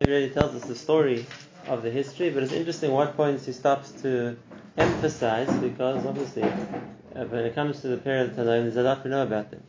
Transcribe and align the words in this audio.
He 0.00 0.10
really 0.10 0.28
tells 0.28 0.54
us 0.54 0.64
the 0.68 0.74
story 0.74 1.24
of 1.68 1.82
the 1.82 1.90
history, 1.90 2.28
but 2.28 2.42
it's 2.42 2.52
interesting 2.52 2.90
what 2.90 3.16
points 3.16 3.46
he 3.46 3.52
stops 3.52 3.92
to 4.02 4.36
emphasize 4.76 5.50
because 5.56 6.04
obviously 6.04 6.42
uh, 6.42 7.24
when 7.24 7.46
it 7.46 7.54
comes 7.54 7.80
to 7.80 7.88
the 7.88 7.96
period 7.96 8.28
of 8.28 8.36
there's 8.36 8.76
a 8.76 8.82
lot 8.82 9.02
we 9.02 9.10
know 9.10 9.22
about 9.22 9.50
them. 9.50 9.62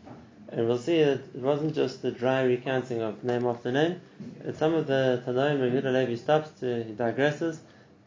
And 0.49 0.67
we'll 0.67 0.79
see 0.79 1.01
that 1.01 1.21
it 1.33 1.41
wasn't 1.41 1.73
just 1.73 2.01
the 2.01 2.11
dry 2.11 2.43
recounting 2.43 3.01
of 3.01 3.23
name 3.23 3.45
after 3.45 3.71
name. 3.71 4.01
At 4.45 4.57
some 4.57 4.73
of 4.73 4.85
the 4.85 5.23
Tanaim, 5.25 5.61
Rabbi 5.61 5.87
Levi 5.87 6.15
stops 6.15 6.49
to, 6.59 6.83
he 6.83 6.91
digresses 6.91 7.59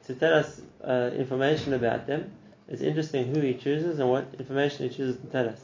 to 0.05 0.15
tell 0.15 0.35
us 0.35 0.61
uh, 0.85 1.13
information 1.17 1.73
about 1.73 2.07
them. 2.07 2.31
It's 2.69 2.83
interesting 2.83 3.35
who 3.35 3.41
he 3.41 3.55
chooses 3.55 3.99
and 3.99 4.11
what 4.11 4.27
information 4.39 4.91
he 4.91 4.95
chooses 4.95 5.19
to 5.23 5.27
tell 5.29 5.49
us. 5.49 5.61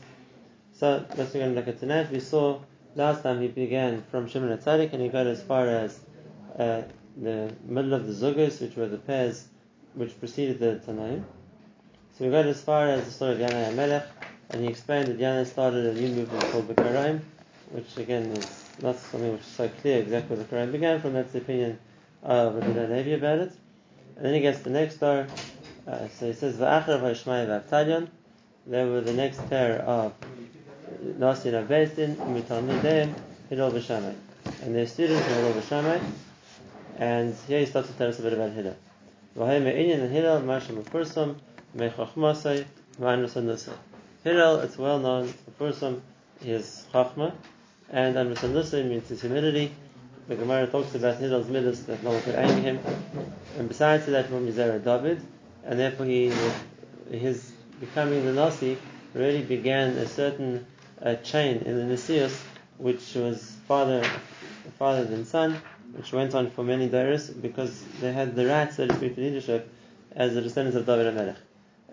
So 0.72 1.04
let's 1.18 1.32
begin 1.34 1.54
look 1.54 1.68
at 1.68 1.80
tonight. 1.80 2.10
We 2.10 2.20
saw 2.20 2.60
last 2.94 3.22
time 3.22 3.42
he 3.42 3.48
began 3.48 4.02
from 4.10 4.26
Shimon 4.26 4.56
Tzadik 4.56 4.94
and 4.94 5.02
he 5.02 5.10
got 5.10 5.26
as 5.26 5.42
far 5.42 5.68
as 5.68 6.00
uh, 6.58 6.82
the 7.16 7.52
middle 7.64 7.94
of 7.94 8.06
the 8.06 8.12
Zugas, 8.12 8.60
which 8.60 8.76
were 8.76 8.88
the 8.88 8.98
pairs 8.98 9.46
which 9.94 10.18
preceded 10.18 10.58
the 10.58 10.80
Tanaim. 10.86 11.24
So 12.16 12.24
we 12.24 12.30
got 12.30 12.46
as 12.46 12.62
far 12.62 12.88
as 12.88 13.04
the 13.04 13.10
story 13.10 13.32
of 13.32 13.50
Yanai 13.50 13.74
Melech, 13.74 14.06
and 14.50 14.62
he 14.62 14.68
explained 14.68 15.08
that 15.08 15.18
Yanai 15.18 15.46
started 15.46 15.86
a 15.86 15.94
new 15.94 16.08
movement 16.08 16.44
called 16.52 16.68
the 16.68 16.74
Karaim, 16.74 17.20
which 17.70 17.96
again 17.96 18.24
is 18.32 18.64
not 18.82 18.98
something 18.98 19.32
which 19.32 19.40
is 19.40 19.46
so 19.46 19.68
clear 19.68 20.00
exactly 20.00 20.36
where 20.36 20.44
the 20.44 20.54
Karaim 20.54 20.72
began 20.72 21.00
from. 21.00 21.14
That's 21.14 21.32
the 21.32 21.38
opinion 21.38 21.78
of 22.22 22.54
Rabbi 22.54 22.94
Levi 22.94 23.10
about 23.10 23.38
it. 23.38 23.52
And 24.16 24.24
then 24.24 24.34
he 24.34 24.40
gets 24.40 24.60
the 24.60 24.70
next 24.70 24.96
star. 24.96 25.26
Uh, 25.86 26.08
so 26.08 26.26
he 26.26 26.32
says, 26.32 26.56
Va'achar 26.56 27.00
v'ashmai 27.00 27.46
v'avtalion. 27.46 28.08
There 28.66 28.86
were 28.86 29.00
the 29.00 29.12
next 29.12 29.48
pair 29.48 29.80
of 29.82 30.14
Nasi 31.02 31.50
and 31.50 31.68
Avbezdin, 31.68 32.16
Mitalmideim, 32.16 33.14
Hillel 33.50 33.72
v'shamai. 33.72 34.14
And 34.62 34.74
their 34.74 34.86
students 34.86 35.26
were 35.28 35.34
Hillel 35.34 35.52
v'shamai. 35.52 36.00
And 36.98 37.34
here 37.46 37.60
he 37.60 37.66
starts 37.66 37.88
to 37.88 37.94
tell 37.94 38.08
us 38.08 38.18
a 38.18 38.22
bit 38.22 38.32
about 38.32 38.52
Hillel. 38.52 38.76
Hillel, 44.24 44.60
it's 44.60 44.78
well 44.78 44.98
known, 44.98 45.28
Mefursam, 45.28 46.00
is 46.42 46.86
Chachma, 46.92 47.32
and 47.90 48.16
Anus 48.16 48.40
Anusai 48.40 48.88
means 48.88 49.08
his 49.08 49.20
humility. 49.20 49.72
The 50.26 50.36
Gemara 50.36 50.66
talks 50.68 50.94
about 50.94 51.18
Hillel's 51.18 51.48
midas, 51.48 51.84
that 51.84 52.02
no 52.02 52.12
one 52.12 52.22
could 52.22 52.34
anger 52.34 52.62
him. 52.62 52.80
And 53.58 53.68
besides 53.68 54.06
that, 54.06 54.28
from 54.28 54.48
Mizera 54.48 54.82
David, 54.82 55.20
and 55.64 55.78
therefore 55.78 56.06
he, 56.06 56.32
his 57.10 57.52
becoming 57.78 58.24
the 58.24 58.32
Nasi 58.32 58.78
really 59.12 59.42
began 59.42 59.90
a 59.98 60.06
certain 60.06 60.66
uh, 61.02 61.16
chain 61.16 61.58
in 61.58 61.76
the 61.76 61.94
Nasius, 61.94 62.42
which 62.78 63.14
was 63.14 63.54
father, 63.68 64.02
father 64.78 65.02
and 65.12 65.26
son, 65.26 65.60
which 65.96 66.12
went 66.12 66.34
on 66.34 66.50
for 66.50 66.62
many 66.62 66.88
days 66.88 67.30
because 67.30 67.82
they 68.00 68.12
had 68.12 68.36
the 68.36 68.46
right, 68.46 68.72
so 68.72 68.86
to 68.86 68.94
speak, 68.94 69.14
for 69.14 69.20
leadership 69.22 69.70
as 70.12 70.34
the 70.34 70.42
descendants 70.42 70.76
of 70.76 70.86
David 70.86 71.14
Melech. 71.14 71.36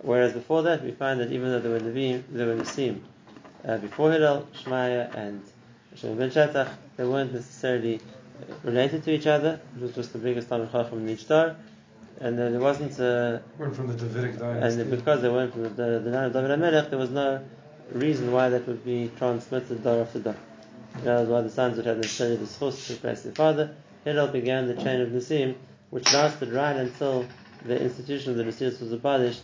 Whereas 0.02 0.34
before 0.34 0.64
that, 0.64 0.84
we 0.84 0.92
find 0.92 1.20
that 1.22 1.32
even 1.32 1.50
though 1.50 1.60
they 1.60 1.70
were 1.70 1.80
Nevi'im, 1.80 2.24
they 2.32 2.46
were 2.46 2.56
Nasim. 2.56 3.00
Uh, 3.66 3.78
before 3.78 4.12
Hillel, 4.12 4.48
Shmaya 4.54 5.16
and 5.16 5.42
Shimon 5.96 6.18
ben 6.18 6.32
Shetach, 6.32 6.70
they 6.98 7.06
weren't 7.06 7.34
necessarily 7.34 8.02
related 8.64 9.04
to 9.04 9.12
each 9.12 9.28
other. 9.28 9.62
It 9.78 9.82
was 9.82 9.96
just 9.96 10.12
the 10.12 10.20
biggest 10.20 10.50
Talmud 10.50 10.72
Chacham 10.72 11.00
in 11.00 11.10
each 11.10 11.22
star. 11.22 11.56
And 12.20 12.38
there 12.38 12.60
wasn't 12.60 13.00
a, 13.00 13.42
weren't 13.58 13.76
from 13.76 13.88
the 13.88 13.96
Davidic 13.96 14.38
dynasty. 14.38 14.82
and 14.82 14.92
because 14.92 15.22
they 15.22 15.30
weren't 15.30 15.54
from 15.54 15.64
the, 15.64 15.70
the, 15.70 16.10
line 16.10 16.26
of 16.26 16.34
David 16.34 16.60
Melech, 16.60 16.90
there 16.90 17.00
was 17.00 17.10
no 17.10 17.44
reason 17.92 18.32
why 18.32 18.50
that 18.50 18.68
would 18.68 18.84
be 18.84 19.12
transmitted 19.18 19.84
dar 19.84 20.02
after 20.02 20.20
dar. 20.20 20.36
That 21.04 21.22
was 21.22 21.30
why 21.30 21.42
the 21.42 21.50
sons 21.50 21.78
would 21.78 21.86
have 21.86 21.98
necessarily 21.98 22.38
the 22.38 22.48
source 22.48 22.88
to 22.88 22.94
replace 22.94 23.24
their 23.24 23.34
father. 23.34 23.76
Hillel 24.04 24.28
began 24.28 24.68
the 24.68 24.76
chain 24.76 25.02
of 25.02 25.10
Nasim, 25.10 25.56
which 25.90 26.12
lasted 26.14 26.52
right 26.52 26.76
until 26.76 27.26
the 27.66 27.82
institution 27.82 28.32
of 28.32 28.38
the 28.38 28.44
Nasius 28.44 28.82
was 28.82 28.92
abolished 28.92 29.44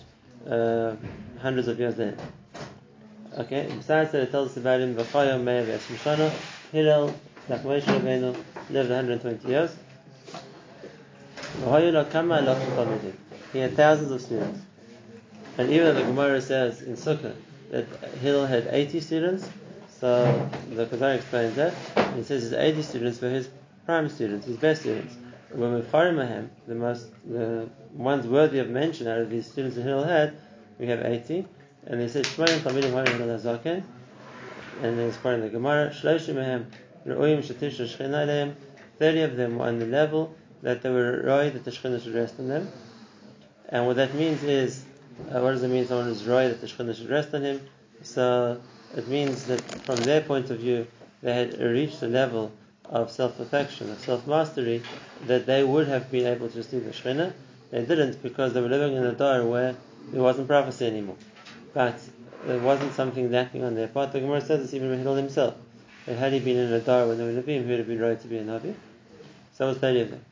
uh, 0.49 0.95
hundreds 1.41 1.67
of 1.67 1.79
years 1.79 1.97
later. 1.97 2.17
Okay, 3.37 3.71
besides 3.77 4.11
that, 4.11 4.23
it 4.23 4.31
tells 4.31 4.51
us 4.51 4.57
about 4.57 4.81
him, 4.81 4.95
V'chayom 4.95 5.43
Me'er 5.43 5.65
V'esmishana, 5.65 6.31
Hillel, 6.71 7.15
like 7.47 7.63
Moshe 7.63 7.83
Rabbeinu, 7.83 8.35
lived 8.69 8.89
120 8.89 9.47
years. 9.47 9.75
He 13.53 13.59
had 13.59 13.75
thousands 13.75 14.11
of 14.11 14.21
students. 14.21 14.59
And 15.57 15.69
even 15.71 15.95
the 15.95 16.03
Gemara 16.03 16.41
says 16.41 16.81
in 16.81 16.93
Sukkah 16.93 17.35
that 17.71 17.85
Hillel 18.21 18.45
had 18.45 18.67
80 18.69 18.99
students, 18.99 19.49
so 19.99 20.49
the 20.69 20.85
Chazar 20.85 21.15
explains 21.15 21.55
that. 21.55 21.73
He 22.15 22.23
says 22.23 22.43
his 22.43 22.53
80 22.53 22.81
students 22.81 23.21
were 23.21 23.29
his 23.29 23.49
prime 23.89 24.07
students, 24.07 24.45
his 24.45 24.57
best 24.57 24.81
students. 24.81 25.15
When 25.51 25.73
we 25.73 25.81
Mahem, 25.81 26.51
the 26.67 26.75
most, 26.75 27.07
the 27.27 27.67
ones 27.91 28.27
worthy 28.27 28.59
of 28.59 28.69
mention 28.69 29.07
out 29.07 29.17
of 29.17 29.31
these 29.31 29.47
students 29.49 29.77
that 29.77 29.81
Hillel 29.81 30.03
had, 30.03 30.37
we 30.77 30.85
have 30.85 31.03
80. 31.03 31.47
And 31.87 31.99
they 31.99 32.07
said, 32.07 32.25
Shmoyim 32.25 32.59
Talmidim 32.59 32.91
Harim 32.91 33.17
Hillel 33.17 33.39
Zaken. 33.39 33.81
And 34.83 34.99
then 34.99 35.07
it's 35.07 35.17
part 35.17 35.37
of 35.37 35.41
the 35.41 35.49
Gemara, 35.49 35.89
Shloshim 35.89 36.35
Re'oyim 37.07 37.39
Shatish 37.39 37.77
Shechina 37.79 38.27
Aleim. 38.27 38.53
30 38.99 39.21
of 39.23 39.35
them 39.37 39.57
were 39.57 39.65
on 39.65 39.79
the 39.79 39.87
level 39.87 40.35
that 40.61 40.83
they 40.83 40.91
were 40.91 41.23
roy 41.25 41.49
that 41.49 41.65
the 41.65 41.71
Shekhinah 41.71 42.03
should 42.03 42.13
rest 42.13 42.35
on 42.37 42.47
them. 42.47 42.71
And 43.69 43.87
what 43.87 43.95
that 43.95 44.13
means 44.13 44.43
is, 44.43 44.85
uh, 45.31 45.39
what 45.41 45.53
does 45.53 45.63
it 45.63 45.67
mean 45.69 45.87
someone 45.87 46.09
is 46.09 46.25
roy 46.25 46.47
that 46.47 46.61
the 46.61 46.67
Shekhinah 46.67 46.95
should 46.95 47.09
rest 47.09 47.33
on 47.33 47.41
him? 47.41 47.67
So 48.03 48.61
it 48.95 49.07
means 49.07 49.45
that 49.45 49.61
from 49.83 49.95
their 49.95 50.21
point 50.21 50.51
of 50.51 50.59
view, 50.59 50.85
they 51.23 51.33
had 51.33 51.59
reached 51.59 52.03
a 52.03 52.07
level 52.07 52.51
of 52.89 53.11
self-perfection, 53.11 53.91
of 53.91 53.99
self-mastery, 53.99 54.81
that 55.27 55.45
they 55.45 55.63
would 55.63 55.87
have 55.87 56.11
been 56.11 56.25
able 56.25 56.49
to 56.49 56.57
receive 56.57 56.83
the 56.85 56.91
Shekhinah. 56.91 57.33
They 57.71 57.85
didn't 57.85 58.21
because 58.23 58.53
they 58.53 58.61
were 58.61 58.67
living 58.67 58.95
in 58.95 59.03
a 59.03 59.13
door 59.13 59.45
where 59.45 59.75
there 60.11 60.23
wasn't 60.23 60.47
prophecy 60.47 60.87
anymore. 60.87 61.17
But 61.73 61.99
there 62.45 62.59
wasn't 62.59 62.93
something 62.93 63.31
lacking 63.31 63.63
on 63.63 63.75
their 63.75 63.87
part. 63.87 64.11
The 64.11 64.21
Gemara 64.21 64.41
says 64.41 64.61
this 64.61 64.73
even 64.73 64.97
Hillel 64.97 65.15
himself. 65.15 65.55
That 66.07 66.17
had 66.17 66.33
he 66.33 66.39
been 66.39 66.57
in 66.57 66.73
a 66.73 66.79
dar 66.79 67.07
when 67.07 67.19
they 67.19 67.25
were 67.25 67.31
Nevi'im, 67.31 67.63
he 67.63 67.69
would 67.69 67.79
have 67.79 67.87
been 67.87 67.99
right 67.99 68.19
to 68.19 68.27
be 68.27 68.37
a 68.37 68.43
Navi. 68.43 68.73
So 69.53 69.67
was 69.67 69.77
30 69.77 70.01
of 70.01 70.09
them. 70.11 70.25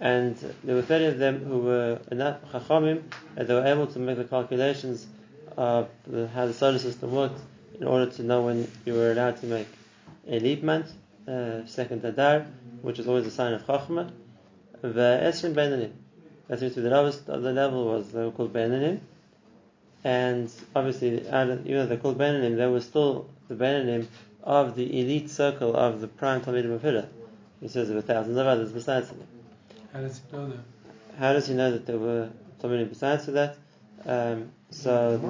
And 0.00 0.36
there 0.64 0.74
were 0.76 0.82
30 0.82 1.04
of 1.06 1.18
them 1.18 1.44
who 1.44 1.58
were 1.60 1.98
enough 2.12 2.40
chachamim 2.52 3.02
that 3.34 3.48
they 3.48 3.54
were 3.54 3.66
able 3.66 3.86
to 3.88 3.98
make 3.98 4.18
the 4.18 4.24
calculations 4.24 5.06
of 5.56 5.88
how 6.34 6.46
the 6.46 6.52
solar 6.54 6.78
system 6.78 7.12
worked 7.12 7.40
in 7.80 7.86
order 7.86 8.10
to 8.10 8.22
know 8.22 8.42
when 8.42 8.70
you 8.84 8.94
were 8.94 9.12
allowed 9.12 9.36
to 9.38 9.46
make 9.46 9.66
a 10.28 10.38
leap 10.38 10.62
month, 10.62 10.92
uh, 11.28 11.66
second 11.66 12.04
Adar, 12.04 12.46
which 12.82 12.98
is 12.98 13.08
always 13.08 13.26
a 13.26 13.30
sign 13.30 13.52
of 13.52 13.62
chachma. 13.62 14.10
The 14.82 15.20
Esrim 15.22 15.54
Beinanim. 15.54 15.92
That's 16.48 16.60
to 16.60 16.80
the 16.80 16.90
lowest 16.90 17.28
of 17.30 17.42
the 17.42 17.52
level 17.52 17.86
was 17.86 18.12
they 18.12 18.22
were 18.22 18.30
called 18.30 18.52
Beinanim. 18.52 19.00
And 20.04 20.50
obviously, 20.76 21.20
even 21.20 21.64
though 21.64 21.86
they're 21.86 21.96
called 21.96 22.18
Beinanim, 22.18 22.56
they 22.56 22.66
were 22.66 22.82
still 22.82 23.30
the 23.48 23.54
Beinanim 23.54 24.06
of 24.42 24.76
the 24.76 25.00
elite 25.00 25.30
circle 25.30 25.74
of 25.74 26.02
the 26.02 26.08
prime 26.08 26.42
Talmidim 26.42 26.72
of 26.72 26.82
Hillel. 26.82 27.08
He 27.60 27.68
says 27.68 27.88
there 27.88 27.96
were 27.96 28.02
thousands 28.02 28.36
of 28.36 28.46
others 28.46 28.72
besides 28.72 29.08
them. 29.08 29.26
How 29.92 30.00
does 30.02 30.20
he 30.20 30.36
know 30.36 30.48
that? 30.48 30.58
How 31.18 31.32
does 31.32 31.46
he 31.46 31.54
know 31.54 31.70
that 31.70 31.86
there 31.86 31.98
were 31.98 32.28
Talmidim 32.60 32.90
besides 32.90 33.24
that? 33.26 33.56
Um, 34.04 34.50
so 34.70 35.16
the 35.16 35.28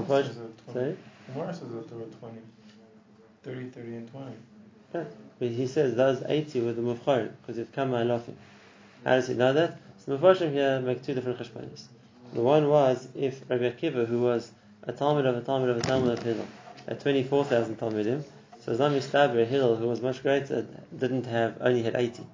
Gemara 0.73 0.97
Mephosh- 1.33 1.35
that 1.35 1.35
20. 1.35 1.35
Gemara 1.35 1.55
says 1.55 1.69
that 1.71 1.89
there 1.89 1.99
were 1.99 2.05
20. 2.05 2.39
30, 3.43 3.71
30, 3.71 3.89
and 3.97 4.11
20. 4.11 4.27
Right. 4.95 5.07
But 5.39 5.49
he 5.49 5.67
says 5.67 5.95
those 5.95 6.23
80 6.27 6.61
were 6.61 6.73
the 6.73 6.83
Mufcharim, 6.83 7.33
because 7.41 7.59
it's 7.59 7.71
Kama 7.71 7.97
and 7.97 8.11
Lofim. 8.11 8.35
How 9.05 9.17
does 9.17 9.29
he 9.29 9.35
know 9.35 9.53
that? 9.53 9.79
So 9.99 10.17
Mephoshim 10.17 10.53
here 10.53 10.79
uh, 10.79 10.81
make 10.81 11.03
two 11.03 11.15
different 11.15 11.39
cheshbonis. 11.39 11.85
The 12.33 12.41
one 12.41 12.69
was 12.69 13.09
if 13.15 13.43
Rabbi 13.49 13.71
Akiva, 13.71 14.07
who 14.07 14.23
was 14.23 14.51
a 14.85 14.93
Talmud 14.93 15.27
of 15.27 15.37
a 15.37 15.41
Talmud 15.41 15.69
of 15.71 15.77
a 15.77 15.81
Talmud 15.81 16.19
of 16.19 16.23
Hillel, 16.25 16.47
at 16.87 17.01
24,000 17.01 17.79
Talmudim, 17.79 18.23
so 18.65 18.73
as 18.73 19.05
Stabra 19.05 19.45
Hillel, 19.45 19.77
who 19.77 19.89
was 19.89 20.01
much 20.01 20.23
greater, 20.23 20.67
didn't 20.97 21.27
have, 21.27 21.59
only 21.61 21.83
had 21.83 21.95
80. 21.95 22.27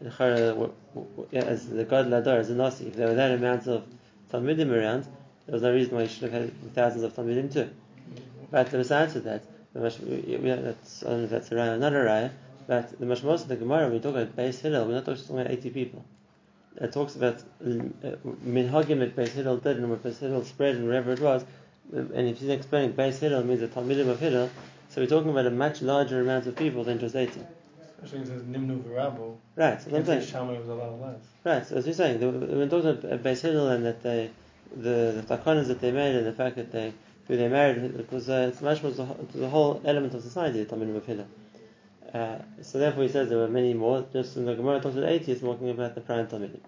And 0.00 0.12
Chara, 0.16 0.54
uh, 0.54 0.68
As 1.32 1.68
the 1.68 1.84
God 1.84 2.06
Ladar, 2.06 2.38
as 2.38 2.50
a 2.50 2.54
Nasi, 2.54 2.88
if 2.88 2.96
there 2.96 3.08
were 3.08 3.14
that 3.14 3.30
amount 3.32 3.66
of 3.68 3.84
Talmudim 4.32 4.72
around, 4.72 5.04
there 5.46 5.52
was 5.52 5.62
no 5.62 5.72
reason 5.72 5.94
why 5.94 6.02
he 6.02 6.08
should 6.08 6.24
have 6.24 6.32
had 6.32 6.74
thousands 6.74 7.04
of 7.04 7.14
Talmudim 7.14 7.52
too. 7.52 7.70
But 8.50 8.70
besides 8.70 9.14
that, 9.14 9.42
the 9.74 9.80
mash, 9.80 9.98
we, 10.00 10.38
we, 10.40 10.48
that's, 10.50 11.02
I 11.02 11.10
don't 11.10 11.18
know 11.18 11.24
if 11.24 11.30
that's 11.30 11.52
a 11.52 11.54
raya 11.54 11.74
or 11.74 11.78
not 11.78 11.92
a 11.92 11.96
raya, 11.96 12.30
but 12.66 12.98
the 12.98 13.06
mashmos 13.06 13.42
of 13.42 13.48
the 13.48 13.56
Gemara, 13.56 13.84
when 13.84 13.92
we 13.94 14.00
talk 14.00 14.14
about 14.14 14.36
Beis 14.36 14.60
Hillel, 14.60 14.86
we're 14.86 14.94
not 14.94 15.04
talking 15.04 15.38
about 15.38 15.50
80 15.50 15.70
people. 15.70 16.04
It 16.80 16.92
talks 16.92 17.16
about 17.16 17.42
uh, 17.64 17.66
minhagim 18.46 19.02
at 19.02 19.16
Beis 19.16 19.28
Hillel 19.28 19.58
did 19.58 19.78
and 19.78 19.90
what 19.90 20.02
Beis 20.02 20.18
Hillel 20.18 20.44
spread 20.44 20.76
and 20.76 20.86
wherever 20.86 21.12
it 21.12 21.20
was. 21.20 21.44
And 21.92 22.28
if 22.28 22.38
he's 22.38 22.48
explaining 22.50 22.92
Beis 22.92 23.18
Hillel 23.18 23.44
means 23.44 23.60
the 23.60 23.68
Talmidim 23.68 24.08
of 24.08 24.20
Hillel, 24.20 24.50
so 24.90 25.00
we're 25.00 25.06
talking 25.06 25.30
about 25.30 25.46
a 25.46 25.50
much 25.50 25.82
larger 25.82 26.20
amount 26.20 26.46
of 26.46 26.56
people 26.56 26.84
than 26.84 26.98
just 26.98 27.16
80. 27.16 27.40
Especially 28.02 28.32
it 28.32 28.52
Nimnu 28.52 28.82
Virabo. 28.82 29.36
Right, 29.56 29.82
so 29.82 29.90
Can't 29.90 30.06
saying. 30.06 30.24
Shammai 30.24 30.58
was 30.58 30.68
a 30.68 30.74
less. 30.74 31.20
Right, 31.44 31.66
so 31.66 31.76
as 31.76 31.86
we're 31.86 31.92
saying, 31.92 32.20
the- 32.20 32.30
when 32.30 32.70
talking 32.70 32.90
about 32.90 33.22
Beis 33.22 33.40
Hillel 33.40 33.68
and 33.68 33.84
that 33.84 34.02
they, 34.02 34.30
the 34.76 35.22
the 35.26 35.36
takanas 35.36 35.66
that 35.66 35.80
they 35.80 35.90
made 35.90 36.14
and 36.14 36.26
the 36.26 36.32
fact 36.32 36.56
that 36.56 36.70
they 36.70 36.92
who 37.28 37.36
they 37.36 37.48
married, 37.48 37.78
it 37.78 38.10
was 38.10 38.28
uh, 38.28 38.48
it's 38.50 38.62
much 38.62 38.82
was 38.82 38.98
a, 38.98 39.02
it 39.02 39.34
was 39.34 39.42
a 39.42 39.48
whole 39.48 39.80
element 39.84 40.14
of 40.14 40.22
society, 40.22 40.62
of 40.62 41.06
Hillel. 41.06 41.26
Uh, 42.12 42.38
so 42.62 42.78
therefore 42.78 43.02
he 43.02 43.08
says 43.10 43.28
there 43.28 43.38
were 43.38 43.48
many 43.48 43.74
more. 43.74 44.04
Just 44.12 44.36
in 44.38 44.46
the 44.46 44.54
Gemara 44.54 44.80
talks 44.80 44.96
about 44.96 45.10
80, 45.10 45.32
it's 45.32 45.40
talking 45.42 45.68
about 45.68 45.94
the 45.94 46.00
prime 46.00 46.26
Talmudim. 46.26 46.60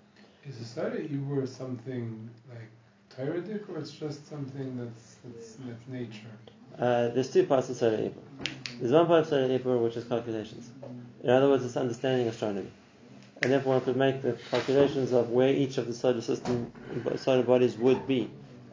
Is 0.47 0.59
the 0.59 1.09
you 1.11 1.25
were 1.25 1.47
something 1.47 2.29
like 2.51 2.69
Toradic 3.09 3.69
or 3.71 3.79
it's 3.79 3.93
just 3.93 4.29
something 4.29 4.77
that's, 4.77 5.17
that's, 5.25 5.57
that's 5.67 5.89
nature? 5.89 6.29
Uh, 6.79 7.09
there's 7.09 7.33
two 7.33 7.45
parts 7.45 7.71
of 7.71 7.77
Solar 7.77 7.97
Ibur. 7.97 8.13
There's 8.79 8.93
one 8.93 9.07
part 9.07 9.21
of 9.21 9.29
Solar 9.29 9.59
Ibur 9.59 9.83
which 9.83 9.97
is 9.97 10.05
calculations. 10.05 10.71
In 11.23 11.31
other 11.31 11.49
words, 11.49 11.65
it's 11.65 11.77
understanding 11.77 12.29
astronomy. 12.29 12.71
And 13.43 13.51
therefore 13.51 13.75
one 13.75 13.83
could 13.83 13.97
make 13.97 14.21
the 14.21 14.37
calculations 14.51 15.13
of 15.13 15.31
where 15.31 15.49
each 15.49 15.79
of 15.79 15.87
the 15.87 15.95
solar 15.95 16.21
system, 16.21 16.71
solar 17.17 17.43
bodies 17.43 17.77
would 17.79 18.07
be 18.07 18.31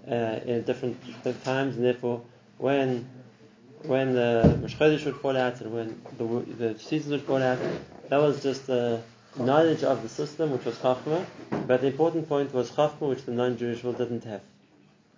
uh, 0.09 0.39
in 0.45 0.63
different, 0.63 0.97
times, 1.43 1.75
and 1.75 1.85
therefore 1.85 2.21
when 2.57 3.07
when 3.83 4.13
the 4.13 4.57
Rosh 4.61 4.75
Chodesh 4.75 5.05
would 5.05 5.17
fall 5.17 5.37
out 5.37 5.61
and 5.61 5.71
when 5.71 6.01
the, 6.17 6.53
the 6.55 6.79
seasons 6.79 7.11
would 7.11 7.21
fall 7.21 7.41
out, 7.41 7.59
that 8.09 8.17
was 8.17 8.41
just 8.41 8.67
the 8.67 9.01
knowledge 9.37 9.83
of 9.83 10.01
the 10.01 10.09
system, 10.09 10.51
which 10.51 10.65
was 10.65 10.75
Chachma. 10.77 11.25
But 11.67 11.81
the 11.81 11.87
important 11.87 12.27
point 12.27 12.53
was 12.53 12.71
Chachma, 12.71 13.09
which 13.09 13.23
the 13.25 13.31
non-Jewish 13.31 13.83
world 13.83 13.97
didn't 13.97 14.23
have. 14.23 14.41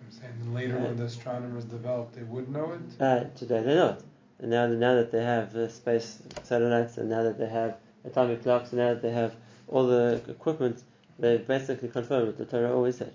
I'm 0.00 0.12
saying 0.12 0.54
later 0.54 0.78
when 0.78 0.96
the 0.96 1.04
astronomers 1.04 1.64
developed, 1.64 2.14
they 2.14 2.22
would 2.22 2.50
know 2.50 2.72
it. 2.72 3.02
Uh, 3.02 3.24
today 3.36 3.62
they 3.62 3.74
know 3.74 3.90
it. 3.90 4.02
And 4.40 4.50
now, 4.50 4.66
now 4.66 4.94
that 4.94 5.10
they 5.10 5.22
have 5.22 5.54
uh, 5.54 5.68
space 5.68 6.18
satellites, 6.42 6.98
and 6.98 7.10
now 7.10 7.22
that 7.22 7.38
they 7.38 7.48
have 7.48 7.76
atomic 8.04 8.42
clocks, 8.42 8.70
and 8.70 8.80
now 8.80 8.88
that 8.90 9.02
they 9.02 9.10
have 9.10 9.34
all 9.68 9.86
the 9.86 10.20
equipment, 10.28 10.82
they 11.18 11.38
basically 11.38 11.88
confirmed 11.88 12.26
what 12.26 12.38
the 12.38 12.44
Torah 12.44 12.74
always 12.74 12.96
said. 12.96 13.14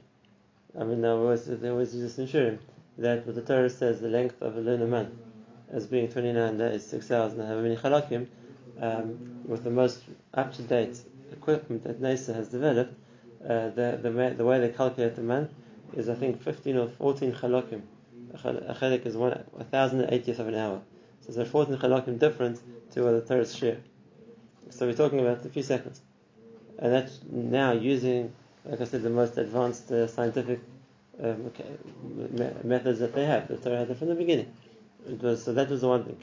I 0.80 0.84
mean, 0.84 1.02
they 1.02 1.08
always, 1.08 1.46
they 1.46 1.70
always 1.70 1.96
use 1.96 2.16
this 2.16 2.58
that 2.98 3.26
what 3.26 3.36
the 3.36 3.42
Torah 3.42 3.70
says, 3.70 4.00
the 4.00 4.08
length 4.08 4.42
of 4.42 4.56
a 4.58 4.60
lunar 4.60 4.88
month 4.88 5.14
as 5.72 5.88
being 5.88 6.08
29 6.08 6.58
days, 6.58 6.86
6,000, 6.86 7.40
however 7.40 7.62
many 7.62 7.76
chalakim, 7.76 8.28
um, 8.82 9.42
with 9.46 9.64
the 9.64 9.70
most 9.70 10.02
up-to-date 10.34 11.00
equipment 11.32 11.84
that 11.84 12.02
NASA 12.02 12.34
has 12.34 12.50
developed, 12.50 12.94
uh, 13.44 13.70
the, 13.70 14.00
the, 14.02 14.34
the 14.38 14.46
way 14.46 14.60
they 14.60 14.70
calculate 14.70 15.16
the 15.16 15.22
month 15.22 15.52
is 15.94 16.10
I 16.10 16.16
think 16.16 16.42
15 16.42 16.78
or 16.78 16.88
14 16.88 17.34
chalakim. 17.34 17.82
A 18.34 18.76
chalik 18.80 19.06
is 19.06 19.16
one, 19.16 19.32
1,080th 19.58 20.40
of 20.40 20.48
an 20.48 20.56
hour. 20.56 20.82
So 21.22 21.32
there's 21.32 21.48
a 21.48 21.50
14 21.50 21.78
chalakim 21.78 22.20
difference 22.20 22.62
to 22.92 23.04
what 23.04 23.12
the 23.12 23.22
Torah 23.22 23.48
share. 23.48 23.78
So 24.70 24.88
we're 24.88 24.94
talking 24.94 25.20
about 25.20 25.46
a 25.46 25.50
few 25.50 25.64
seconds. 25.64 26.02
And 26.80 26.92
that's 26.92 27.20
now 27.30 27.72
using, 27.72 28.34
like 28.68 28.82
I 28.82 28.86
said, 28.86 29.04
the 29.04 29.10
most 29.10 29.38
advanced 29.38 29.92
uh, 29.92 30.08
scientific 30.08 30.60
um, 31.22 31.52
methods 32.64 33.00
that 33.00 33.14
they 33.14 33.26
have. 33.26 33.48
The 33.48 33.58
Torah 33.58 33.86
had 33.86 33.98
from 33.98 34.10
the 34.10 34.16
beginning. 34.16 34.52
It 35.08 35.22
was, 35.22 35.44
so 35.44 35.54
that 35.54 35.70
was 35.70 35.82
the 35.82 35.88
one 35.88 36.04
thing. 36.04 36.18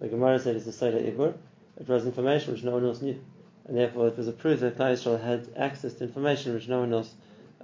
The 0.00 0.08
Gemara 0.08 0.38
said 0.40 0.56
it's 0.56 0.66
a 0.66 0.72
Soda 0.72 1.00
Ibur. 1.00 1.34
It 1.80 1.88
was 1.88 2.04
information 2.04 2.52
which 2.52 2.64
no 2.64 2.72
one 2.72 2.84
else 2.84 3.00
knew. 3.00 3.20
And 3.66 3.76
therefore 3.76 4.08
it 4.08 4.18
was 4.18 4.28
a 4.28 4.32
proof 4.32 4.60
that 4.60 4.76
Klal 4.76 4.92
Yisrael 4.92 5.22
had 5.22 5.48
access 5.56 5.94
to 5.94 6.04
information 6.04 6.54
which 6.54 6.68
no 6.68 6.80
one 6.80 6.92
else 6.92 7.14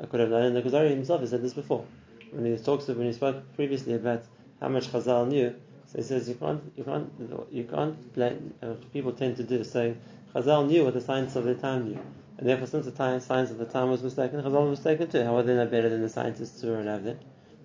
uh, 0.01 0.07
could 0.07 0.21
have 0.21 0.31
known. 0.31 0.45
And 0.45 0.57
the 0.57 0.63
Kuzari 0.63 0.91
himself 0.91 1.21
has 1.21 1.31
said 1.31 1.43
this 1.43 1.55
before. 1.55 1.85
When 2.31 2.45
he 2.47 2.57
talks 2.63 2.87
when 2.87 3.07
he 3.07 3.13
spoke 3.13 3.43
previously 3.57 3.95
about 3.95 4.23
how 4.61 4.69
much 4.69 4.89
Chazal 4.89 5.27
knew, 5.29 5.55
so 5.87 5.99
he 5.99 6.05
says 6.05 6.29
you 6.29 6.37
can't, 6.37 6.63
you 6.77 6.85
can't, 6.85 7.11
you 7.51 7.65
can't 7.65 8.15
blame, 8.15 8.55
uh, 8.63 8.75
people 8.93 9.13
tend 9.13 9.37
to 9.39 9.43
do 9.43 9.65
saying 9.65 10.01
Chazal 10.35 10.69
knew 10.69 10.85
what 10.85 10.95
the 10.95 11.01
science 11.01 11.35
of 11.35 11.45
their 11.45 11.55
time 11.55 11.89
knew. 11.89 11.99
And 12.39 12.49
therefore, 12.49 12.69
since 12.69 12.85
the 12.85 12.93
time, 12.93 13.19
science 13.19 13.51
of 13.51 13.59
the 13.59 13.65
time 13.65 13.91
was 13.91 14.01
mistaken, 14.01 14.41
Chazal 14.41 14.71
was 14.71 14.79
mistaken 14.79 15.11
too. 15.11 15.25
How 15.25 15.37
are 15.37 15.43
they 15.43 15.57
not 15.57 15.73
better 15.73 15.89
than 15.89 16.03
the 16.03 16.09
scientists 16.09 16.63
who 16.63 16.73
are 16.73 16.77
around 16.77 17.05
then? 17.05 17.19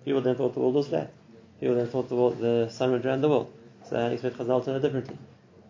People 0.04 0.20
then 0.20 0.34
thought 0.34 0.54
the 0.54 0.60
world 0.60 0.74
was 0.74 0.88
flat. 0.88 1.12
People 1.60 1.76
then 1.76 1.86
thought 1.86 2.08
the, 2.08 2.16
world, 2.16 2.38
the 2.38 2.68
sun 2.68 2.92
around 2.92 3.20
the 3.20 3.28
world. 3.28 3.52
So 3.88 3.96
I 3.96 4.10
expect 4.10 4.38
Chazal 4.38 4.64
to 4.64 4.72
know 4.72 4.80
differently. 4.80 5.16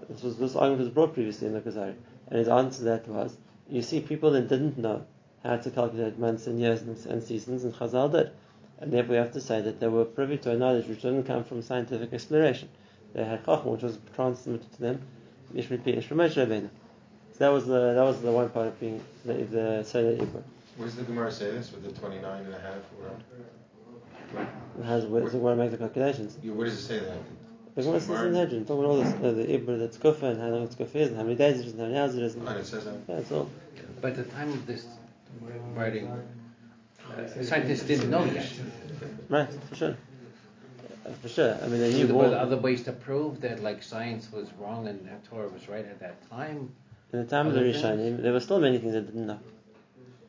This 0.09 0.23
was 0.23 0.39
this 0.39 0.57
argument 0.57 0.85
was 0.85 0.89
brought 0.89 1.13
previously 1.13 1.49
in 1.49 1.53
the 1.53 1.61
Kuzari. 1.61 1.95
And 2.29 2.39
his 2.39 2.49
answer 2.49 2.79
to 2.79 2.85
that 2.85 3.09
was, 3.09 3.37
you 3.69 3.83
see, 3.83 4.01
people 4.01 4.31
then 4.31 4.47
didn't 4.47 4.79
know 4.79 5.05
how 5.45 5.59
to 5.59 5.71
calculate 5.71 6.19
months 6.19 6.47
and 6.47 6.59
years 6.59 6.81
and, 6.81 7.23
seasons, 7.23 7.65
and 7.65 7.75
Chazal 7.75 8.11
did. 8.11 8.31
And 8.81 8.91
therefore 8.91 9.11
we 9.11 9.17
have 9.17 9.33
to 9.33 9.41
say 9.43 9.61
that 9.61 9.81
they 9.81 9.89
were 9.89 10.07
privy 10.07 10.39
to 10.39 10.53
a 10.53 10.57
knowledge 10.57 10.87
which 10.87 11.03
didn't 11.03 11.25
come 11.25 11.45
from 11.45 11.61
scientific 11.61 12.15
exploration. 12.15 12.71
They 13.13 13.25
had 13.25 13.45
Chacham, 13.45 13.73
which 13.73 13.83
was 13.83 13.99
transmitted 14.15 14.73
to 14.73 14.81
them. 14.81 15.03
So 17.37 17.45
that 17.45 17.53
was 17.53 17.67
the 17.67 17.93
that 17.93 18.03
was 18.03 18.23
the 18.23 18.33
one 18.33 18.49
part 18.49 18.69
of 18.69 18.81
being 18.81 19.05
the, 19.27 19.35
the 19.35 19.85
Solar 19.85 20.17
Ibra. 20.17 20.43
Where 20.77 20.89
does 20.89 20.97
the 20.97 21.03
Gemara 21.03 21.31
say 21.31 21.51
this 21.51 21.71
with 21.71 21.85
the 21.85 21.93
29 21.93 22.45
and 22.47 22.55
a 22.55 22.59
half? 22.59 22.79
Or 22.99 24.83
How's 24.83 25.05
where 25.05 25.21
does 25.21 25.33
the 25.33 25.39
Gemara 25.39 25.57
make 25.57 25.71
the 25.71 25.77
calculations? 25.77 26.39
Yeah, 26.43 26.53
where 26.53 26.67
does 26.67 26.79
it 26.79 26.83
say 26.83 26.99
that? 27.01 27.19
The 27.75 27.83
Gemara 27.83 28.01
says 28.01 28.09
in 28.09 28.33
Hedron, 28.33 28.67
talking 28.67 28.85
about 28.85 28.91
all 28.91 28.97
this, 29.03 29.13
uh, 29.13 29.33
the 29.33 29.45
Ibra 29.45 29.79
that's 29.79 29.99
Kufa 29.99 30.27
and 30.31 30.41
how 30.41 30.49
long 30.49 30.63
it's 30.63 30.77
Kufa 30.77 30.99
is 30.99 31.09
and 31.09 31.19
how 31.19 31.25
many 31.25 31.35
days 31.37 31.61
it 31.61 31.67
is 31.67 31.73
and 31.73 31.81
how 31.81 31.87
many 31.89 31.99
hours 31.99 32.15
it 32.15 32.23
is. 32.23 32.35
And, 32.37 32.49
Oh, 32.49 32.53
it 32.53 32.65
says 32.65 32.87
that. 32.87 32.95
yeah, 33.07 33.17
it's 33.17 33.31
all. 33.31 33.51
By 34.01 34.11
the 34.11 34.25
time 34.25 34.49
of 34.49 34.67
this 34.67 34.87
writing, 35.75 36.09
uh, 36.09 37.43
scientists 37.43 37.83
didn't 37.83 38.09
know 38.09 38.25
yet. 38.25 38.51
Right, 39.29 39.49
for 39.69 39.75
sure. 39.77 39.97
Uh, 41.05 41.11
for 41.21 41.29
sure. 41.29 41.59
I 41.63 41.67
mean, 41.69 41.81
they 41.81 41.93
knew 41.93 42.07
There 42.07 42.17
were 42.17 42.35
other 42.35 42.57
ways 42.57 42.83
to 42.85 42.93
prove 42.93 43.43
that, 43.43 43.63
like 43.63 43.83
science 43.83 44.33
was 44.33 44.49
wrong 44.55 44.89
and 44.89 45.07
that 45.07 45.25
Torah 45.25 45.49
was 45.49 45.69
right 45.69 45.85
at 45.85 46.01
that 46.01 46.31
time. 46.31 46.73
In 47.13 47.21
the 47.21 47.25
time 47.25 47.47
of 47.47 47.55
the? 47.55 47.61
Rishonim, 47.61 48.23
there 48.23 48.33
were 48.33 48.41
still 48.41 48.61
many 48.61 48.79
things 48.79 48.93
they 48.93 49.01
didn't 49.01 49.27
know. 49.27 49.39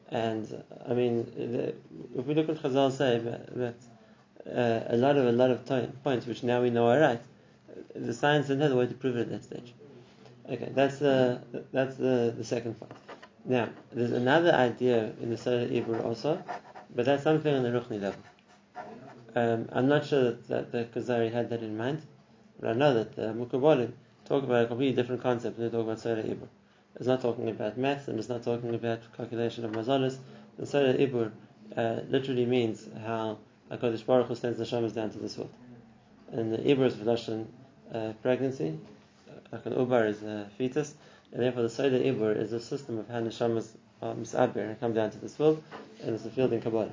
And 0.10 0.64
I 0.88 0.94
mean, 0.94 1.26
the, 1.36 1.74
if 2.18 2.26
we 2.26 2.34
look 2.34 2.50
at 2.50 2.58
Chazal 2.58 2.92
say 2.92 3.18
about 3.18 3.76
uh, 4.46 4.94
a 4.94 4.98
lot 4.98 5.18
of 5.18 5.26
a 5.26 5.32
lot 5.32 5.52
of 5.52 5.66
time, 5.66 5.92
points 6.04 6.26
which 6.26 6.44
now 6.44 6.62
we 6.62 6.70
know 6.70 6.88
are 6.88 7.00
right, 7.00 7.22
the 7.96 8.14
science 8.14 8.48
didn't 8.48 8.62
have 8.62 8.72
a 8.72 8.76
way 8.76 8.88
to 8.88 8.94
prove 8.94 9.18
it 9.18 9.22
at 9.22 9.30
that 9.30 9.44
stage. 9.44 9.74
Okay, 10.50 10.72
that's 10.74 11.00
the 11.00 11.42
that's 11.74 11.98
the, 11.98 12.34
the 12.38 12.44
second 12.44 12.80
point. 12.80 12.94
Now, 13.44 13.70
there's 13.92 14.12
another 14.12 14.52
idea 14.52 15.12
in 15.22 15.30
the 15.30 15.38
Solar 15.38 15.68
Ibra 15.68 16.06
also, 16.06 16.42
but 16.96 17.06
that's 17.06 17.24
something 17.24 17.54
on 17.54 17.64
the 17.64 17.70
Ruchni 17.70 18.02
level. 18.02 18.22
Um, 19.36 19.70
I'm 19.72 19.88
not 19.88 20.06
sure 20.06 20.32
that, 20.32 20.48
that 20.48 20.72
the 20.72 20.86
Kuzari 20.86 21.32
had 21.32 21.50
that 21.50 21.62
in 21.62 21.78
mind, 21.78 22.02
but 22.60 22.70
I 22.70 22.74
know 22.74 22.94
that 22.94 23.16
the 23.16 23.34
Mukabalim 23.34 23.92
talk 24.26 24.44
about 24.44 24.66
a 24.66 24.68
completely 24.68 24.96
different 24.96 25.22
concept 25.22 25.58
when 25.58 25.68
they 25.68 25.78
talk 25.78 25.86
about 25.86 26.00
Solar 26.00 26.24
Ibra. 26.24 26.48
It's 26.98 27.08
not 27.08 27.22
talking 27.22 27.50
about 27.50 27.78
maths 27.78 28.08
and 28.08 28.18
it's 28.18 28.28
not 28.28 28.44
talking 28.44 28.74
about 28.74 29.00
calculation 29.16 29.66
of 29.66 29.72
mazalas. 29.72 30.18
The 30.58 30.66
Solar 30.66 30.94
Ibur 30.94 31.32
uh, 31.76 32.00
literally 32.10 32.46
means 32.46 32.88
how 33.06 33.38
HaKadosh 33.72 34.06
Baruch 34.06 34.28
Hu 34.28 34.36
sends 34.36 34.58
the 34.58 34.64
shamas 34.64 34.96
down 34.96 35.12
to 35.12 35.20
this 35.20 35.38
world. 35.38 35.54
And 36.32 36.52
the 36.52 36.58
Ibur 36.58 36.88
is 36.88 36.96
Velashan 36.96 37.46
uh, 37.94 38.14
pregnancy, 38.24 38.80
like 39.52 39.66
an 39.68 39.74
Ubar 39.74 40.08
is 40.08 40.24
a 40.24 40.50
fetus, 40.58 40.96
and 41.32 41.44
therefore 41.44 41.62
the 41.62 41.70
Solar 41.70 42.00
Ibur 42.00 42.36
is 42.36 42.52
a 42.52 42.60
system 42.60 42.98
of 42.98 43.08
how 43.08 43.22
the 43.22 43.30
shamas 43.30 43.70
misabir 44.02 44.68
and 44.70 44.80
come 44.80 44.94
down 44.94 45.12
to 45.12 45.18
this 45.20 45.38
world, 45.38 45.62
and 46.04 46.16
it's 46.16 46.26
a 46.26 46.30
field 46.30 46.54
in 46.54 46.62
Kabbalah. 46.62 46.92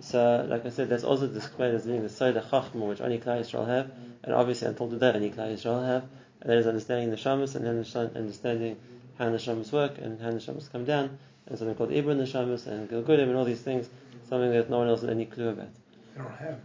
So, 0.00 0.46
like 0.48 0.64
I 0.64 0.70
said, 0.70 0.88
that's 0.88 1.04
also 1.04 1.26
displayed 1.26 1.74
as 1.74 1.86
being 1.86 2.02
the 2.02 2.08
Soda 2.08 2.40
Chachma, 2.40 2.88
which 2.88 3.00
only 3.00 3.18
Klal 3.18 3.40
Yisrael 3.40 3.66
have, 3.66 3.90
and 4.24 4.34
obviously 4.34 4.68
until 4.68 4.88
today 4.88 5.12
only 5.14 5.30
Klal 5.30 5.52
Yisrael 5.52 5.84
have, 5.84 6.04
and 6.40 6.50
that 6.50 6.58
is 6.58 6.66
understanding 6.66 7.10
the 7.10 7.16
shamas 7.16 7.54
and 7.54 7.66
understanding 8.16 8.76
how 9.20 9.28
the 9.28 9.36
shamas 9.36 9.70
work 9.70 9.98
and 9.98 10.18
how 10.18 10.30
the 10.30 10.38
shamas 10.38 10.72
come 10.72 10.86
down, 10.86 11.18
and 11.46 11.58
something 11.58 11.76
called 11.76 11.90
Ibra 11.90 12.12
in 12.12 12.18
the 12.18 12.24
shamas 12.24 12.66
and 12.66 12.88
Gilgudim 12.88 13.28
and 13.28 13.36
all 13.36 13.44
these 13.44 13.60
things, 13.60 13.88
something 14.28 14.50
that 14.50 14.70
no 14.70 14.78
one 14.78 14.88
else 14.88 15.02
has 15.02 15.10
any 15.10 15.26
clue 15.26 15.50
about. 15.50 15.68
They 16.16 16.22
don't 16.22 16.36
have. 16.36 16.60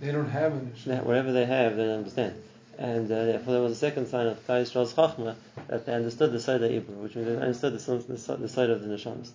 They 0.00 0.10
don't 0.10 0.30
have 0.30 0.52
an 0.52 0.72
Now, 0.86 1.02
whatever 1.02 1.32
they 1.32 1.44
have, 1.44 1.76
they 1.76 1.92
understand. 1.92 2.42
And 2.78 3.06
uh, 3.12 3.24
therefore, 3.24 3.52
there 3.52 3.62
was 3.62 3.72
a 3.72 3.76
second 3.76 4.08
sign 4.08 4.26
of 4.26 4.44
Klal 4.46 4.62
Yisrael's 4.62 4.94
Chachma 4.94 5.36
that 5.68 5.86
they 5.86 5.94
understood 5.94 6.32
the 6.32 6.40
side 6.40 6.62
of 6.62 6.70
Ibra, 6.70 6.96
which 7.02 7.14
means 7.14 7.28
they 7.28 7.36
understood 7.36 7.74
the, 7.74 8.48
side 8.48 8.70
of 8.70 8.82
the 8.82 8.88
Neshamas. 8.88 9.30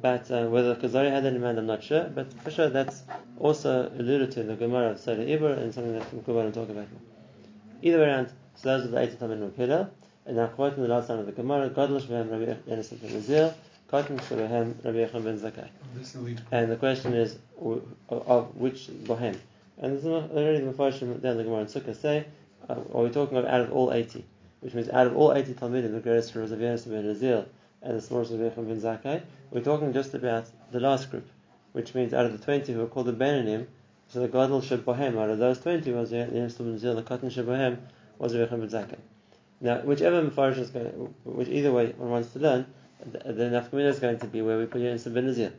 But 0.00 0.30
uh, 0.30 0.46
whether 0.46 0.74
Kuzari 0.74 1.10
had 1.10 1.24
that 1.24 1.34
in 1.34 1.40
mind, 1.40 1.58
I'm 1.58 1.66
not 1.66 1.84
sure. 1.84 2.04
But 2.12 2.32
for 2.42 2.50
sure, 2.50 2.70
that's 2.70 3.02
also 3.38 3.88
alluded 3.96 4.32
to 4.32 4.40
in 4.40 4.48
the 4.48 4.56
Gemara 4.56 4.92
of 4.92 4.98
Soda 4.98 5.24
Ibra 5.24 5.58
and 5.58 5.72
something 5.74 5.92
that 5.92 6.12
we'll 6.12 6.22
go 6.22 6.40
on 6.40 6.46
and 6.46 6.54
talk 6.54 6.70
about 6.70 6.90
more. 6.90 7.00
Either 7.82 7.98
way 7.98 8.04
around, 8.04 8.30
so 8.56 8.68
those 8.68 8.86
are 8.86 8.88
the 8.88 8.98
eight 8.98 9.20
Tamid 9.20 9.52
Mekillah. 9.52 9.90
And 10.30 10.36
now, 10.36 10.46
quoting 10.46 10.84
the 10.84 10.88
last 10.88 11.08
line 11.08 11.18
of 11.18 11.26
the 11.26 11.32
Gemara, 11.32 11.70
Godlish 11.70 12.06
Vehem 12.06 12.30
Rabbi 12.30 12.52
Yonasan 12.70 13.02
ben 13.02 13.20
Uziel, 13.20 13.52
Katan 13.90 14.16
Shabehem 14.20 14.76
Rabbi 14.84 14.98
Yechon 14.98 15.24
ben 15.24 15.36
Zakai. 15.40 15.68
And 16.52 16.70
the 16.70 16.76
question 16.76 17.14
is, 17.14 17.36
of 18.08 18.54
which 18.54 18.86
Bohem? 18.86 19.36
And 19.78 19.92
there's 19.92 20.06
already 20.06 20.64
the 20.64 20.72
Mepharshim 20.72 21.20
down 21.20 21.36
the 21.36 21.42
Gemara 21.42 21.62
in 21.62 21.66
Sukkah 21.66 21.96
say, 21.96 22.26
uh, 22.68 22.76
are 22.94 23.02
we 23.02 23.10
talking 23.10 23.38
of 23.38 23.44
out 23.44 23.62
of 23.62 23.72
all 23.72 23.92
80? 23.92 24.24
Which 24.60 24.72
means 24.72 24.88
out 24.90 25.08
of 25.08 25.16
all 25.16 25.32
80 25.32 25.54
Talmudim, 25.54 25.90
the 25.94 25.98
greatest 25.98 26.32
was 26.36 26.52
of 26.52 26.60
Yonasan 26.60 26.90
ben 26.92 27.12
Uziel 27.12 27.46
and 27.82 27.96
the 27.96 28.00
smallest 28.00 28.30
was 28.30 28.40
Yechon 28.40 28.68
ben 28.68 28.80
Zakai, 28.80 29.22
we're 29.50 29.62
talking 29.62 29.92
just 29.92 30.14
about 30.14 30.46
the 30.70 30.78
last 30.78 31.10
group, 31.10 31.26
which 31.72 31.92
means 31.96 32.14
out 32.14 32.24
of 32.24 32.30
the 32.30 32.38
20 32.38 32.72
who 32.72 32.80
are 32.84 32.86
called 32.86 33.06
the 33.06 33.12
Benanim, 33.12 33.66
so 34.06 34.20
the 34.20 34.28
Sheb 34.28 34.84
Bohem, 34.84 35.20
out 35.20 35.28
of 35.28 35.38
those 35.38 35.58
20 35.58 35.90
was 35.90 36.12
Yonasan 36.12 36.58
ben 36.58 36.78
Uziel, 36.78 36.94
the 36.94 37.02
Sheb 37.02 37.46
Bohem 37.46 37.78
was 38.18 38.32
Yechon 38.32 38.50
ben 38.50 38.68
Zakai. 38.68 38.98
Now, 39.60 39.80
whichever 39.80 40.22
Mefarish 40.22 40.58
is 40.58 40.70
going, 40.70 41.14
which 41.24 41.48
either 41.48 41.70
way 41.70 41.92
one 41.98 42.10
wants 42.10 42.32
to 42.32 42.38
learn, 42.38 42.66
the, 43.04 43.32
the 43.32 43.44
nafkamina 43.44 43.88
is 43.88 43.98
going 43.98 44.18
to 44.18 44.26
be 44.26 44.40
where 44.40 44.58
we 44.58 44.64
put 44.64 44.80
Yonasan 44.80 45.12
ben 45.12 45.26
Uziel. 45.26 45.52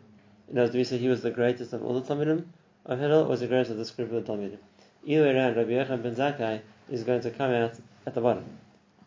You 0.47 0.55
know, 0.55 0.67
do 0.67 0.77
we 0.77 0.83
say 0.83 0.97
he 0.97 1.07
was 1.07 1.21
the 1.21 1.29
greatest 1.29 1.71
of 1.73 1.83
all 1.83 1.99
the 1.99 2.01
Talmudim 2.01 2.45
of 2.87 2.99
Hillel, 2.99 3.25
was 3.25 3.41
the 3.41 3.47
greatest 3.47 3.71
of 3.71 3.77
this 3.77 3.91
group 3.91 4.11
of 4.11 4.25
the 4.25 4.31
Talmudim? 4.31 4.57
Either 5.05 5.23
way 5.23 5.35
around, 5.35 5.55
Rabbi 5.55 5.71
Yechon 5.71 6.01
ben 6.01 6.15
Zakkai 6.15 6.61
is 6.89 7.03
going 7.03 7.21
to 7.21 7.29
come 7.29 7.51
out 7.51 7.73
at 8.07 8.15
the 8.15 8.21
bottom 8.21 8.45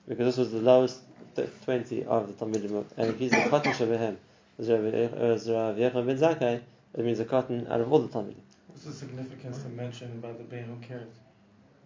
because 0.07 0.27
this 0.27 0.37
was 0.37 0.53
the 0.53 0.61
lowest 0.61 1.01
th- 1.35 1.49
20 1.65 2.05
of 2.05 2.29
the 2.29 2.45
Talmudim. 2.45 2.85
And 2.97 3.11
if 3.11 3.19
he's 3.19 3.33
the 3.33 3.49
cotton 3.51 3.73
Shabahem, 3.73 4.17
as 4.61 4.71
Rabbi 4.71 4.91
Yechon 4.91 6.07
ben 6.07 6.19
Zakkai, 6.19 6.61
it 6.95 7.05
means 7.05 7.19
the 7.19 7.25
cotton 7.25 7.67
out 7.69 7.81
of 7.81 7.93
all 7.93 7.99
the 7.99 8.09
Talmudim. 8.09 8.37
What's 8.69 8.85
the 8.85 8.93
significance 8.93 9.63
to 9.63 9.69
mention 9.71 10.13
about 10.13 10.39
the 10.39 10.57
who 10.57 10.77
cares? 10.77 11.09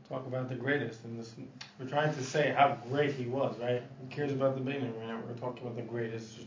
Talk 0.09 0.27
about 0.27 0.49
the 0.49 0.55
greatest, 0.55 1.05
and 1.05 1.21
this, 1.21 1.35
we're 1.79 1.87
trying 1.87 2.15
to 2.15 2.25
say 2.25 2.55
how 2.57 2.79
great 2.89 3.13
he 3.13 3.27
was, 3.27 3.55
right? 3.59 3.83
Who 4.01 4.09
cares 4.09 4.33
about 4.33 4.55
the 4.55 4.63
Ben? 4.63 4.81
Right 4.81 5.09
now, 5.09 5.21
we're 5.29 5.35
talking 5.35 5.65
about 5.65 5.77
the 5.77 5.83
greatest, 5.83 6.39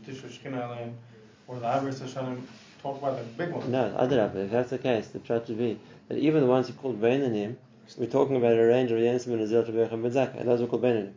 or 1.46 1.58
the 1.60 1.66
Avris 1.66 2.00
Hashanim. 2.00 2.42
Talk 2.82 2.98
about 2.98 3.18
the 3.18 3.24
big 3.24 3.52
one. 3.52 3.70
No, 3.70 3.96
Adrab, 4.00 4.34
if 4.34 4.50
that's 4.50 4.70
the 4.70 4.78
case, 4.78 5.06
the 5.08 5.20
try 5.20 5.38
to 5.38 5.52
be 5.52 5.78
that 6.08 6.18
even 6.18 6.40
the 6.40 6.48
ones 6.48 6.66
who 6.66 6.74
called 6.74 7.00
Beinanim, 7.00 7.54
we're 7.96 8.06
talking 8.06 8.34
about 8.34 8.58
a 8.58 8.66
range 8.66 8.90
of 8.90 8.98
Yenis 8.98 9.26
and 9.26 9.40
Azil 9.40 9.64
to 9.64 9.70
Berachim 9.70 10.02
ben 10.02 10.10
Zakkai, 10.10 10.40
and 10.40 10.48
those 10.48 10.60
were 10.60 10.66
called 10.66 10.82
Beinanim. 10.82 11.12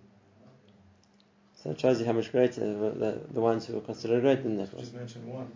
So 1.64 1.72
it 1.72 1.80
shows 1.80 2.00
you 2.00 2.06
how 2.06 2.14
much 2.14 2.32
greater 2.32 2.60
the, 2.60 2.90
the, 2.92 3.20
the 3.34 3.42
ones 3.42 3.66
who 3.66 3.74
were 3.74 3.82
considered 3.82 4.22
great 4.22 4.44
than 4.44 4.58
that. 4.58 4.78
Just 4.78 4.94
mentioned 4.94 5.28
one. 5.28 5.52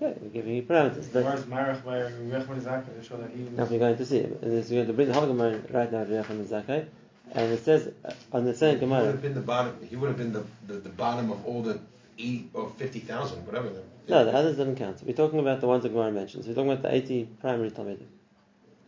Yeah, 0.00 0.12
we're 0.20 0.28
giving 0.28 0.54
you 0.56 0.62
parameters. 0.62 1.10
But 1.12 1.24
Marach 1.48 1.84
by 1.84 2.00
Rechman 2.00 2.60
Zakah 2.60 3.06
show 3.08 3.16
that 3.16 3.30
he 3.30 3.42
now 3.56 3.64
we're 3.64 3.78
going 3.78 3.96
to 3.96 4.04
see 4.04 4.18
it. 4.18 4.38
And 4.42 4.52
it's 4.52 4.68
going 4.70 4.86
to 4.86 4.92
bring 4.92 5.08
the 5.08 5.14
whole 5.14 5.26
Gemara 5.26 5.60
right 5.70 5.90
now 5.90 6.04
to 6.04 6.10
Berachim 6.10 6.28
ben 6.28 6.44
Zakkai, 6.46 6.86
and 7.32 7.52
it 7.52 7.64
says 7.64 7.90
uh, 8.04 8.12
on 8.32 8.44
the 8.44 8.54
same 8.54 8.78
He 8.78 8.84
would 8.84 8.90
Gemara. 8.90 9.06
have 9.06 9.22
been 9.22 9.34
the 9.34 9.40
bottom. 9.40 9.76
He 9.88 9.96
would 9.96 10.08
have 10.08 10.18
been 10.18 10.32
the, 10.32 10.44
the, 10.66 10.74
the 10.74 10.88
bottom 10.90 11.30
of 11.32 11.46
all 11.46 11.62
the 11.62 11.80
eight 12.18 12.50
or 12.52 12.68
fifty 12.76 13.00
thousand, 13.00 13.46
whatever. 13.46 13.70
The, 13.70 13.82
No, 14.08 14.24
the 14.24 14.34
others 14.34 14.56
doesn't 14.58 14.76
count. 14.76 15.02
We're 15.06 15.14
talking 15.14 15.38
about 15.38 15.60
the 15.62 15.66
ones 15.66 15.82
that 15.84 15.90
Gemara 15.90 16.12
mentions. 16.12 16.46
We're 16.46 16.54
talking 16.54 16.70
about 16.72 16.82
the 16.82 16.94
80 16.94 17.28
primary 17.40 17.70
Talmudim. 17.70 18.06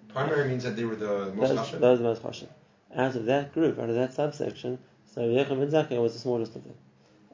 primary 0.09 0.49
means 0.49 0.65
that 0.65 0.77
they 0.77 0.85
were 0.85 0.97
the 0.97 1.33
most 1.35 1.55
Those, 1.55 1.71
those 1.73 2.01
are 2.01 2.03
the 2.03 2.03
most 2.03 2.23
chashiv. 2.23 2.49
Out 2.95 3.15
of 3.17 3.25
that 3.27 3.53
group, 3.53 3.79
out 3.79 3.89
of 3.91 3.95
that 3.97 4.13
subsection, 4.15 4.79
so 5.07 5.23
Rabbi 5.23 5.49
Yechon 5.51 5.59
ben 5.59 5.71
Zakkai 5.71 6.01
was 6.01 6.13
the 6.13 6.19
smallest 6.19 6.55
of 6.57 6.65
them. 6.65 6.75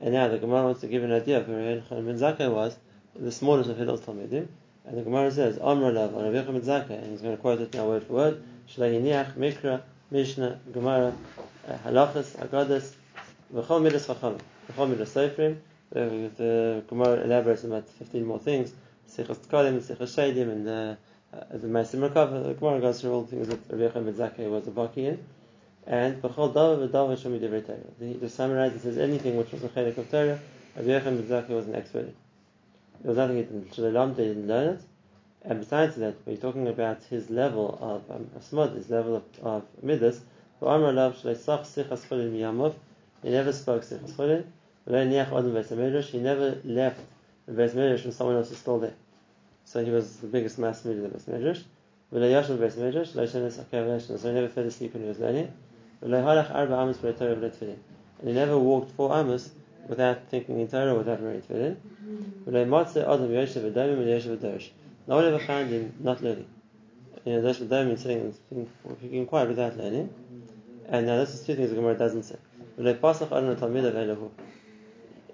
And 0.00 0.12
now 0.14 0.28
the 0.28 0.38
Gemara 0.38 0.64
wants 0.64 0.80
to 0.82 0.88
give 0.88 1.02
an 1.04 1.12
idea 1.12 1.38
of 1.38 1.46
who 1.46 1.54
Rabbi 1.56 1.80
Yechon 1.80 2.06
ben 2.06 2.18
Zakkai 2.18 2.52
was, 2.52 2.76
the 3.16 3.32
smallest 3.32 3.70
of 3.70 3.76
Hillel's 3.76 4.00
Talmudim. 4.00 4.48
And 4.86 4.98
the 4.98 5.02
Gemara 5.02 5.30
says, 5.30 5.58
Amr 5.58 5.92
Lav, 5.92 6.14
on 6.14 6.30
ben 6.30 6.60
Zakkai, 6.60 7.02
and 7.02 7.10
he's 7.10 7.22
going 7.22 7.34
to 7.34 7.40
quote 7.40 7.60
it 7.60 7.72
now 7.72 7.86
word 7.86 8.04
for 8.04 8.12
word, 8.12 8.42
Shlehiniach, 8.68 9.34
Mikra, 9.34 9.82
Mishnah, 10.10 10.60
Gemara, 10.72 11.14
uh, 11.66 11.72
Halachas, 11.86 12.36
Agadas, 12.36 12.92
V'chol 13.54 13.82
Midas 13.82 14.06
Chachamim, 14.06 14.40
V'chol 14.70 14.90
Midas 14.90 15.14
Seifrim, 15.14 15.56
the, 15.90 16.30
the 16.36 16.84
Gemara 16.88 17.22
elaborates 17.22 17.64
about 17.64 17.88
15 17.88 18.26
more 18.26 18.38
things, 18.38 18.72
Sichas 19.08 19.38
Tkalim, 19.38 19.80
Sichas 19.80 20.14
Shadim, 20.14 20.50
and 20.50 20.68
uh, 20.68 20.94
uh, 21.32 21.44
the 21.52 21.66
Meisim 21.66 22.06
Merkava, 22.06 22.44
the 22.44 22.54
Gemara 22.54 22.80
goes 22.80 23.00
through 23.00 23.12
all 23.12 23.22
the 23.22 23.36
things 23.36 23.48
that 23.48 23.60
Rabbi 23.70 23.98
Yechon 23.98 24.12
Zakkai 24.12 24.50
was 24.50 24.66
a 24.66 24.70
baki 24.70 24.98
in. 24.98 25.24
And 25.86 26.20
B'chol 26.20 26.52
Davar 26.52 26.88
V'Davar 26.88 27.16
Shemi 27.16 27.40
Divrei 27.40 27.64
Torah. 27.64 27.78
The, 27.98 28.14
the 28.14 28.28
summarize 28.28 28.74
it 28.74 28.82
says 28.82 28.98
anything 28.98 29.36
which 29.36 29.50
was 29.52 29.64
a 29.64 29.68
chelik 29.68 29.96
of 29.96 30.10
Torah, 30.10 30.38
Rabbi 30.76 30.88
Yechon 30.88 31.28
ben 31.28 31.56
was 31.56 31.66
an 31.66 31.74
expert 31.74 32.06
in. 32.06 32.14
There 33.04 33.10
was 33.10 33.18
nothing 33.18 33.36
he 33.36 33.42
didn't 33.42 34.48
learn 34.48 34.68
it. 34.76 34.80
And 35.42 35.60
besides 35.60 35.96
that, 35.96 36.14
we're 36.24 36.38
talking 36.38 36.68
about 36.68 37.02
his 37.10 37.28
level 37.28 37.78
of 37.82 38.10
um, 38.10 38.30
his 38.74 38.88
level 38.88 39.16
of, 39.16 39.24
of 39.42 39.62
midas. 39.82 40.22
He 40.58 40.66
never 43.30 43.52
spoke 43.52 43.82
Sichas 43.82 44.44
Beis 44.88 46.04
He 46.06 46.18
never 46.18 46.58
left 46.64 47.00
the 47.44 47.52
Beis 47.52 47.74
HaMedrash 47.74 48.04
when 48.04 48.12
someone 48.12 48.36
else 48.36 48.48
was 48.48 48.58
still 48.58 48.78
there. 48.78 48.94
So 49.66 49.84
he 49.84 49.90
was 49.90 50.16
the 50.16 50.28
biggest 50.28 50.58
mass 50.58 50.82
media 50.86 51.04
of 51.04 51.12
the 51.12 51.18
Beis 51.18 51.28
Leshna. 51.38 51.62
So 54.18 54.28
he 54.28 54.34
never 54.34 54.48
fell 54.48 54.64
asleep 54.64 54.94
when 54.94 55.02
he 55.02 55.08
was 55.10 55.18
learning. 55.18 55.52
And 56.00 56.14
he 58.24 58.32
never 58.32 58.58
walked 58.58 58.92
four 58.92 59.14
Amos 59.14 59.50
without 59.88 60.28
thinking 60.30 60.60
in 60.60 60.68
Torah, 60.68 60.94
without 60.94 61.20
wearing 61.20 61.42
Tefillin. 61.42 61.76
V'lo 62.46 62.66
Matzeh 62.66 63.02
Adam 63.02 63.28
Yoshev 63.28 63.72
V'Domim 63.72 63.98
and 63.98 64.06
Yoshev 64.06 64.36
V'Dorish. 64.36 64.70
No 65.06 65.16
one 65.16 65.24
ever 65.24 65.38
found 65.38 65.70
him 65.70 65.94
not 66.00 66.22
learning. 66.22 66.46
You 67.24 67.32
know, 67.34 67.42
Dosh 67.42 67.58
V'Domim 67.60 67.86
means 67.88 68.02
sitting 68.02 68.34
and 68.50 69.00
being, 69.00 69.26
quiet 69.26 69.48
without 69.48 69.76
learning. 69.76 70.10
And 70.88 71.06
now 71.06 71.16
this 71.16 71.34
is 71.34 71.46
two 71.46 71.54
things 71.54 71.70
the 71.70 71.76
Gemara 71.76 71.94
doesn't 71.96 72.24
say. 72.24 72.36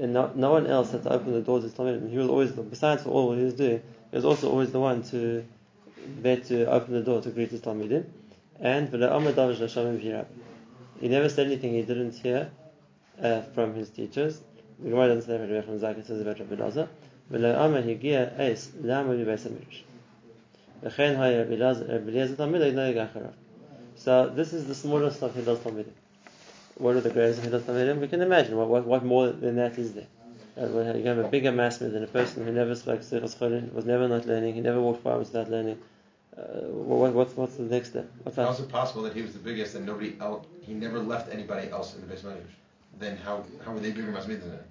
And 0.00 0.12
no, 0.14 0.30
no 0.34 0.50
one 0.52 0.66
else 0.66 0.92
had 0.92 1.02
to 1.02 1.12
open 1.12 1.32
the 1.32 1.40
doors 1.40 1.64
of 1.64 1.74
Talmud. 1.74 2.08
He 2.10 2.16
was 2.16 2.28
always, 2.28 2.52
besides 2.52 3.02
for 3.02 3.10
all 3.10 3.28
what 3.28 3.38
he 3.38 3.44
was 3.44 3.54
doing, 3.54 3.82
he 4.10 4.16
was 4.16 4.24
also 4.24 4.48
always 4.50 4.70
the 4.72 4.80
one 4.80 5.02
to 5.04 5.44
there 6.22 6.36
to 6.36 6.64
open 6.66 6.94
the 6.94 7.02
door 7.02 7.20
to 7.22 7.30
greet 7.30 7.50
his 7.50 7.60
Talmudim. 7.60 8.04
And. 8.60 8.88
He 11.00 11.08
never 11.08 11.28
said 11.28 11.46
anything 11.46 11.72
he 11.72 11.82
didn't 11.82 12.14
hear 12.14 12.50
uh, 13.22 13.40
from 13.54 13.74
his 13.74 13.90
teachers. 13.90 14.40
The 14.82 14.88
Gemara 14.88 15.08
doesn't 15.08 15.28
say 15.28 15.36
about 15.36 15.50
Rabbi 15.50 15.66
Yechon 15.66 15.80
Zakkai, 15.80 15.98
it 15.98 16.06
says 16.06 16.20
about 16.20 16.38
Rabbi 16.38 16.54
Lazar. 16.54 16.88
V'lo 17.30 17.64
Amar 17.64 17.82
Higia 17.82 18.38
Eis 18.38 18.70
Lama 18.80 19.12
Beis. 19.12 19.46
V'chein 20.82 21.16
Haya 21.16 21.44
Rabbi 21.44 21.56
Talmidei 21.56 22.72
Noeg 22.72 22.96
Acharav. 22.96 23.32
So 23.96 24.30
this 24.30 24.54
is 24.54 24.66
the 24.66 24.74
smallest 24.74 25.22
of 25.22 25.34
Hillel's 25.34 25.58
Talmudim. 25.58 25.92
What 26.78 26.96
are 26.96 27.02
the 27.02 27.10
greatest 27.10 27.40
of 27.40 27.44
Hillel's 27.44 27.64
Talmudim? 27.64 28.00
We 28.00 28.08
can 28.08 28.22
imagine 28.22 28.56
what, 28.56 28.68
what, 28.68 28.86
what 28.86 29.04
more 29.04 29.28
than 29.28 29.56
that 29.56 29.78
is 29.78 29.92
there. 29.92 30.06
Uh, 30.56 30.94
you 30.94 31.04
have 31.04 31.18
a 31.18 31.28
bigger 31.28 31.52
massman 31.52 31.92
than 31.92 32.02
a 32.02 32.06
person 32.06 32.46
who 32.46 32.52
never 32.52 32.74
spoke 32.74 33.00
Sichos 33.00 33.36
Cholin, 33.36 33.72
was 33.74 33.84
never 33.84 34.08
not 34.08 34.26
learning, 34.26 34.54
he 34.54 34.60
never 34.60 34.80
walked 34.80 35.02
far 35.02 35.18
without 35.18 35.50
learning. 35.50 35.78
Uh, 36.36 36.42
what, 36.68 37.12
what's, 37.12 37.36
what's 37.36 37.56
the 37.56 37.64
next 37.64 37.90
step? 37.90 38.10
What's 38.22 38.36
How 38.36 38.50
it 38.50 38.68
possible 38.70 39.02
that 39.02 39.14
he 39.14 39.20
was 39.20 39.34
the 39.34 39.38
biggest 39.38 39.74
and 39.74 39.84
nobody 39.84 40.16
else? 40.20 40.46
He 40.62 40.72
never 40.72 40.98
left 40.98 41.32
anybody 41.32 41.70
else 41.70 41.94
in 41.94 42.00
the 42.00 42.06
base 42.06 42.22
managers. 42.22 42.52
Then 42.98 43.16
how 43.16 43.44
how 43.64 43.72
were 43.72 43.80
they 43.80 43.92
bigger 43.92 44.12
him? 44.12 44.16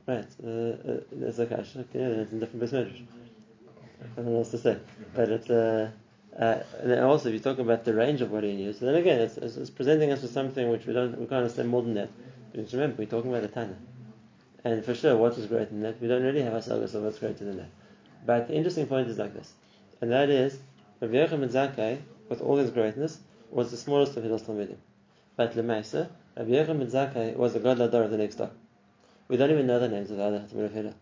Right, 0.07 0.25
uh, 0.43 0.47
uh, 0.47 1.33
like 1.37 1.51
Ash. 1.51 1.75
Okay, 1.75 1.99
yeah, 1.99 2.21
it's 2.21 2.31
in 2.31 2.39
different 2.39 2.61
base 2.61 2.71
measures. 2.71 2.99
What 4.15 4.27
else 4.37 4.51
to 4.51 4.57
say. 4.57 4.77
But 5.15 5.29
it's, 5.29 5.49
uh, 5.49 5.89
uh, 6.37 6.59
and 6.81 6.99
also, 7.01 7.29
if 7.29 7.33
you 7.33 7.39
talk 7.39 7.59
about 7.59 7.83
the 7.85 7.93
range 7.93 8.21
of 8.21 8.31
what 8.31 8.43
he 8.43 8.53
knew, 8.53 8.71
so 8.73 8.85
then 8.85 8.95
again, 8.95 9.19
it's, 9.19 9.37
it's, 9.37 9.57
it's 9.57 9.69
presenting 9.69 10.11
us 10.11 10.21
with 10.21 10.31
something 10.31 10.69
which 10.69 10.85
we 10.85 10.93
don't, 10.93 11.17
we 11.17 11.25
can't 11.25 11.39
understand 11.43 11.69
more 11.69 11.81
than 11.81 11.95
that. 11.95 12.09
Just 12.55 12.73
remember, 12.73 12.97
we're 12.97 13.05
talking 13.07 13.29
about 13.29 13.41
the 13.41 13.47
Tana. 13.49 13.75
And 14.63 14.83
for 14.83 14.93
sure, 14.93 15.15
what 15.17 15.37
is 15.37 15.45
greater 15.47 15.65
than 15.65 15.81
that? 15.81 16.01
We 16.01 16.07
don't 16.07 16.23
really 16.23 16.41
have 16.41 16.53
a 16.53 16.61
sagas 16.61 16.95
of 16.95 17.03
what's 17.03 17.19
greater 17.19 17.45
than 17.45 17.57
that. 17.57 17.69
But 18.25 18.47
the 18.47 18.55
interesting 18.55 18.87
point 18.87 19.07
is 19.07 19.17
like 19.17 19.33
this, 19.33 19.53
and 20.01 20.11
that 20.11 20.29
is, 20.29 20.59
Rabbi 20.99 21.13
Yochanan 21.15 21.39
ben 21.39 21.49
Zakkai, 21.49 21.99
with 22.27 22.41
all 22.41 22.57
his 22.57 22.69
greatness, 22.71 23.19
was 23.49 23.71
the 23.71 23.77
smallest 23.77 24.17
of 24.17 24.23
Hillel's 24.23 24.43
Talmudim. 24.43 24.77
But 25.35 25.55
Lemaisa, 25.55 26.09
Rabbi 26.39 26.51
Yochanan 26.51 26.79
ben 26.79 26.87
Zakkai 26.87 27.35
was 27.35 27.51
the 27.51 27.59
God 27.59 27.79
Ladar 27.79 28.05
of 28.05 28.11
the 28.11 28.17
next 28.17 28.35
door. 28.35 28.49
We 29.27 29.35
don't 29.35 29.51
even 29.51 29.67
know 29.67 29.77
the 29.77 29.89
names 29.89 30.09
of 30.09 30.15
the 30.15 30.23
other 30.23 30.39
Talmud 30.49 30.67
of 30.67 30.71
Hillel. 30.71 30.93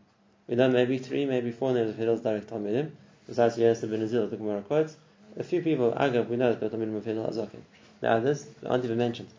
We 0.48 0.56
know 0.56 0.68
maybe 0.68 0.98
three, 0.98 1.28
maybe 1.28 1.52
four 1.52 1.76
names 1.76 1.92
of 1.92 1.96
Hillel's 1.96 2.22
direct 2.22 2.50
Talmudim, 2.50 2.90
besides 3.28 3.56
Yosef 3.56 3.88
ben 3.88 4.02
Azil, 4.02 4.32
the 4.32 4.38
Gemara 4.38 4.64
quotes. 4.64 4.98
A 5.38 5.44
few 5.44 5.62
people, 5.62 5.92
Agab, 5.92 6.28
we 6.28 6.38
know 6.38 6.56
that 6.56 6.60
the 6.60 6.76
Talmudim 6.76 6.98
of 6.98 7.06
Hillel 7.06 7.30
Azakim. 7.30 7.62
The 8.02 8.10
others 8.10 8.48
aren't 8.66 8.84
even 8.86 8.98
mentioned. 8.98 9.30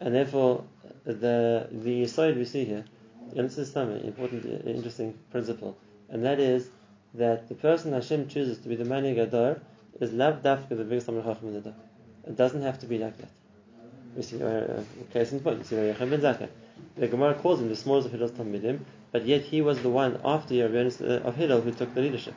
And 0.00 0.12
therefore, 0.12 0.64
the 1.04 1.68
the 1.70 2.08
side 2.08 2.36
we 2.36 2.44
see 2.44 2.64
here, 2.64 2.84
and 3.36 3.48
this 3.48 3.58
is 3.58 3.70
some 3.70 3.92
important, 3.92 4.44
interesting 4.66 5.14
principle, 5.30 5.78
and 6.08 6.24
that 6.24 6.40
is 6.40 6.68
that 7.14 7.48
the 7.48 7.54
person 7.54 7.92
Hashem 7.92 8.26
chooses 8.26 8.58
to 8.58 8.68
be 8.68 8.74
the 8.74 8.84
Mani 8.84 9.14
Gadar 9.14 9.60
is 10.00 10.12
lav 10.12 10.42
dafka 10.42 10.70
the 10.70 10.82
biggest 10.82 11.06
Talmud 11.06 11.24
Chacham 11.24 11.54
in 11.54 11.62
the. 11.62 11.74
It 12.26 12.36
doesn't 12.36 12.62
have 12.62 12.80
to 12.80 12.86
be 12.86 12.98
like 12.98 13.16
that. 13.18 13.30
Uh, 14.16 14.44
uh. 14.44 14.82
The 16.96 17.08
Gemara 17.08 17.34
calls 17.34 17.60
him 17.60 17.68
the 17.68 17.76
smallest 17.76 18.06
of 18.06 18.12
Hillel's 18.12 18.30
Talmudim, 18.32 18.80
but 19.12 19.26
yet 19.26 19.42
he 19.42 19.60
was 19.60 19.82
the 19.82 19.90
one 19.90 20.18
after 20.24 20.54
Yerbenus 20.54 21.02
uh, 21.02 21.26
of 21.26 21.36
Hillel 21.36 21.60
who 21.60 21.70
took 21.70 21.92
the 21.92 22.00
leadership. 22.00 22.34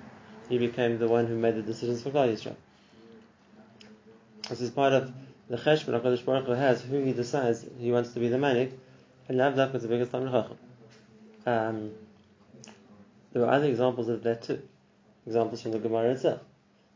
He 0.50 0.58
became 0.58 0.98
the 0.98 1.08
one 1.08 1.28
who 1.28 1.38
made 1.38 1.56
the 1.56 1.62
decisions 1.62 2.04
for 2.04 2.10
Klal 2.10 2.34
Yisrael. 2.34 2.56
This 4.50 4.60
is 4.60 4.72
part 4.72 4.92
of 4.92 5.14
the 5.48 5.56
cheshbon 5.56 6.00
HaKadosh 6.02 6.26
Baruch 6.26 6.48
Hu 6.48 6.52
has 6.52 6.82
who 6.82 7.02
he 7.04 7.14
decides 7.14 7.66
he 7.80 7.92
wants 7.92 8.12
to 8.14 8.20
be 8.20 8.28
the 8.28 8.38
manik, 8.38 8.78
and 9.30 9.38
lav 9.38 9.58
is 9.74 9.84
the 9.84 9.88
biggest 9.88 10.12
Chacham. 10.12 10.58
Um, 11.46 11.92
there 13.32 13.44
were 13.44 13.50
other 13.50 13.68
examples 13.68 14.10
of 14.10 14.24
that 14.24 14.42
too. 14.42 14.62
Examples 15.26 15.62
from 15.62 15.72
the 15.72 15.80
Gemara 15.80 16.12
itself. 16.12 16.42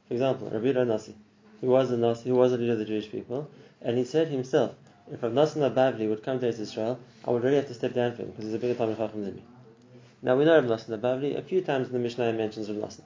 For 0.08 0.16
example, 0.16 0.50
Rabbi 0.50 0.84
Nasi, 0.84 1.16
who 1.62 1.68
was 1.68 1.92
a 1.92 1.98
Nasi, 1.98 2.30
who 2.30 2.36
was 2.36 2.52
a 2.52 2.58
leader 2.58 2.74
of 2.74 2.80
the 2.80 2.86
Jewish 2.86 3.10
people, 3.10 3.50
and 3.84 3.98
he 3.98 4.04
said 4.04 4.30
himself, 4.30 4.76
if 5.12 5.22
Rav 5.22 5.32
Nassim 5.34 5.74
Bavli 5.74 6.10
would 6.10 6.24
come 6.24 6.40
to 6.40 6.48
Israel, 6.48 7.00
I 7.26 7.32
would 7.32 7.44
really 7.44 7.58
have 7.58 7.68
to 7.68 7.74
step 7.74 7.94
down 7.94 8.16
for 8.16 8.24
him 8.24 8.30
because 8.30 8.46
he's 8.46 8.54
a 8.54 8.60
bigger 8.60 8.76
Talmud 8.76 8.98
Chacham 8.98 9.24
than 9.24 9.36
me. 9.36 9.44
Now 10.22 10.38
we 10.38 10.46
know 10.46 10.56
Rav 10.56 10.66
Nassim 10.66 11.00
Bavli. 11.00 11.38
A 11.38 11.42
few 11.42 11.62
times 11.62 11.88
in 11.88 11.94
the 11.94 12.00
Mishnah 12.00 12.32
mentions 12.34 12.70
Rav 12.70 12.78
Nassim, 12.78 13.04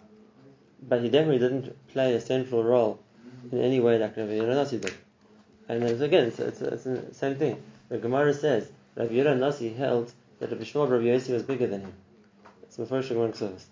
but 0.88 1.02
he 1.02 1.10
definitely 1.10 1.40
didn't 1.40 1.76
play 1.90 2.14
a 2.14 2.22
central 2.22 2.64
role 2.64 3.00
in 3.52 3.62
any 3.62 3.80
way 3.80 3.98
like 3.98 4.16
Rabbi 4.18 4.32
Yehuda 4.32 4.56
Nasi 4.56 4.78
did. 4.78 4.94
And 5.70 5.84
again, 5.84 6.28
it's, 6.28 6.40
it's, 6.40 6.62
it's 6.62 6.84
the 6.84 7.14
same 7.14 7.36
thing. 7.36 7.62
The 7.90 7.98
Gemara 7.98 8.34
says 8.34 8.70
Rabbi 8.96 9.14
Yehuda 9.14 9.38
Nasi 9.38 9.70
held 9.74 10.12
that 10.40 10.52
Rabbi 10.52 10.64
Shmuel 10.64 10.90
Rabbi 10.90 11.06
Yossi 11.06 11.34
was 11.34 11.44
bigger 11.44 11.68
than 11.68 11.82
him. 11.82 11.94
It's 12.64 12.78
first 12.90 13.10
Gemara 13.10 13.34
service. 13.36 13.66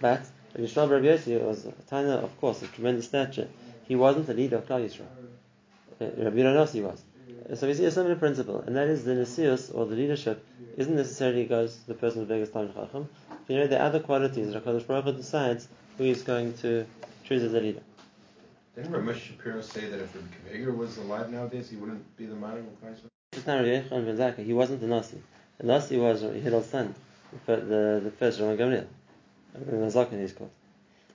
But 0.00 0.22
Rabbi 0.54 0.66
Shmuel 0.66 0.90
Rabbi 0.90 1.06
Yossi 1.06 1.40
was 1.40 1.64
a 1.64 1.72
Tana, 1.88 2.16
of 2.16 2.38
course, 2.40 2.62
of 2.62 2.72
tremendous 2.72 3.06
stature. 3.06 3.48
He 3.84 3.96
wasn't 3.96 4.26
the 4.26 4.34
leader 4.34 4.56
of 4.56 4.66
Klal 4.66 4.84
Yisrael. 4.84 5.19
Okay, 6.00 6.22
Rabbi 6.22 6.42
Nasi 6.42 6.80
was. 6.80 7.02
So 7.54 7.66
we 7.66 7.74
see 7.74 7.84
a 7.84 7.90
similar 7.90 8.16
principle, 8.16 8.60
and 8.60 8.76
that 8.76 8.88
is 8.88 9.04
the 9.04 9.12
nesius 9.12 9.74
or 9.74 9.86
the 9.86 9.96
leadership 9.96 10.44
isn't 10.76 10.94
necessarily 10.94 11.44
goes 11.44 11.76
to 11.76 11.86
the 11.88 11.94
person 11.94 12.20
with 12.20 12.28
the 12.28 12.34
biggest 12.34 12.52
time 12.52 12.72
chacham. 12.72 13.08
You 13.48 13.58
know, 13.58 13.66
the 13.66 13.80
other 13.80 14.00
qualities 14.00 14.52
that 14.52 14.64
Hakadosh 14.64 14.86
Baruch 14.86 15.04
Hu 15.04 15.12
decides 15.12 15.68
who 15.98 16.04
is 16.04 16.22
going 16.22 16.54
to 16.58 16.86
choose 17.24 17.42
as 17.42 17.52
a 17.52 17.60
leader. 17.60 17.82
Didn't 18.76 18.92
Ramesh 18.92 19.18
Shapiro 19.18 19.60
say 19.60 19.88
that 19.88 20.00
if 20.00 20.14
Rabbi 20.14 20.28
Kaveger 20.48 20.76
was 20.76 20.96
alive 20.98 21.30
nowadays, 21.30 21.68
he 21.68 21.76
wouldn't 21.76 22.16
be 22.16 22.26
the 22.26 22.36
modern 22.36 22.66
of 22.66 22.80
Christ? 22.80 23.02
It's 23.32 23.46
not 23.46 23.56
Rabbi 23.56 23.88
Yochanan 23.88 24.06
ben 24.06 24.16
Zakkai. 24.16 24.44
He 24.44 24.52
wasn't 24.52 24.80
the 24.80 24.86
Nasi. 24.86 25.20
The 25.58 25.66
Nasi 25.66 25.98
was 25.98 26.20
Hillel's 26.20 26.66
son, 26.66 26.94
the, 27.46 27.56
the, 27.56 28.00
the 28.04 28.10
first 28.12 28.40
Roman 28.40 28.56
Gamliel. 28.56 28.86
He's 30.20 30.32
called. 30.32 30.50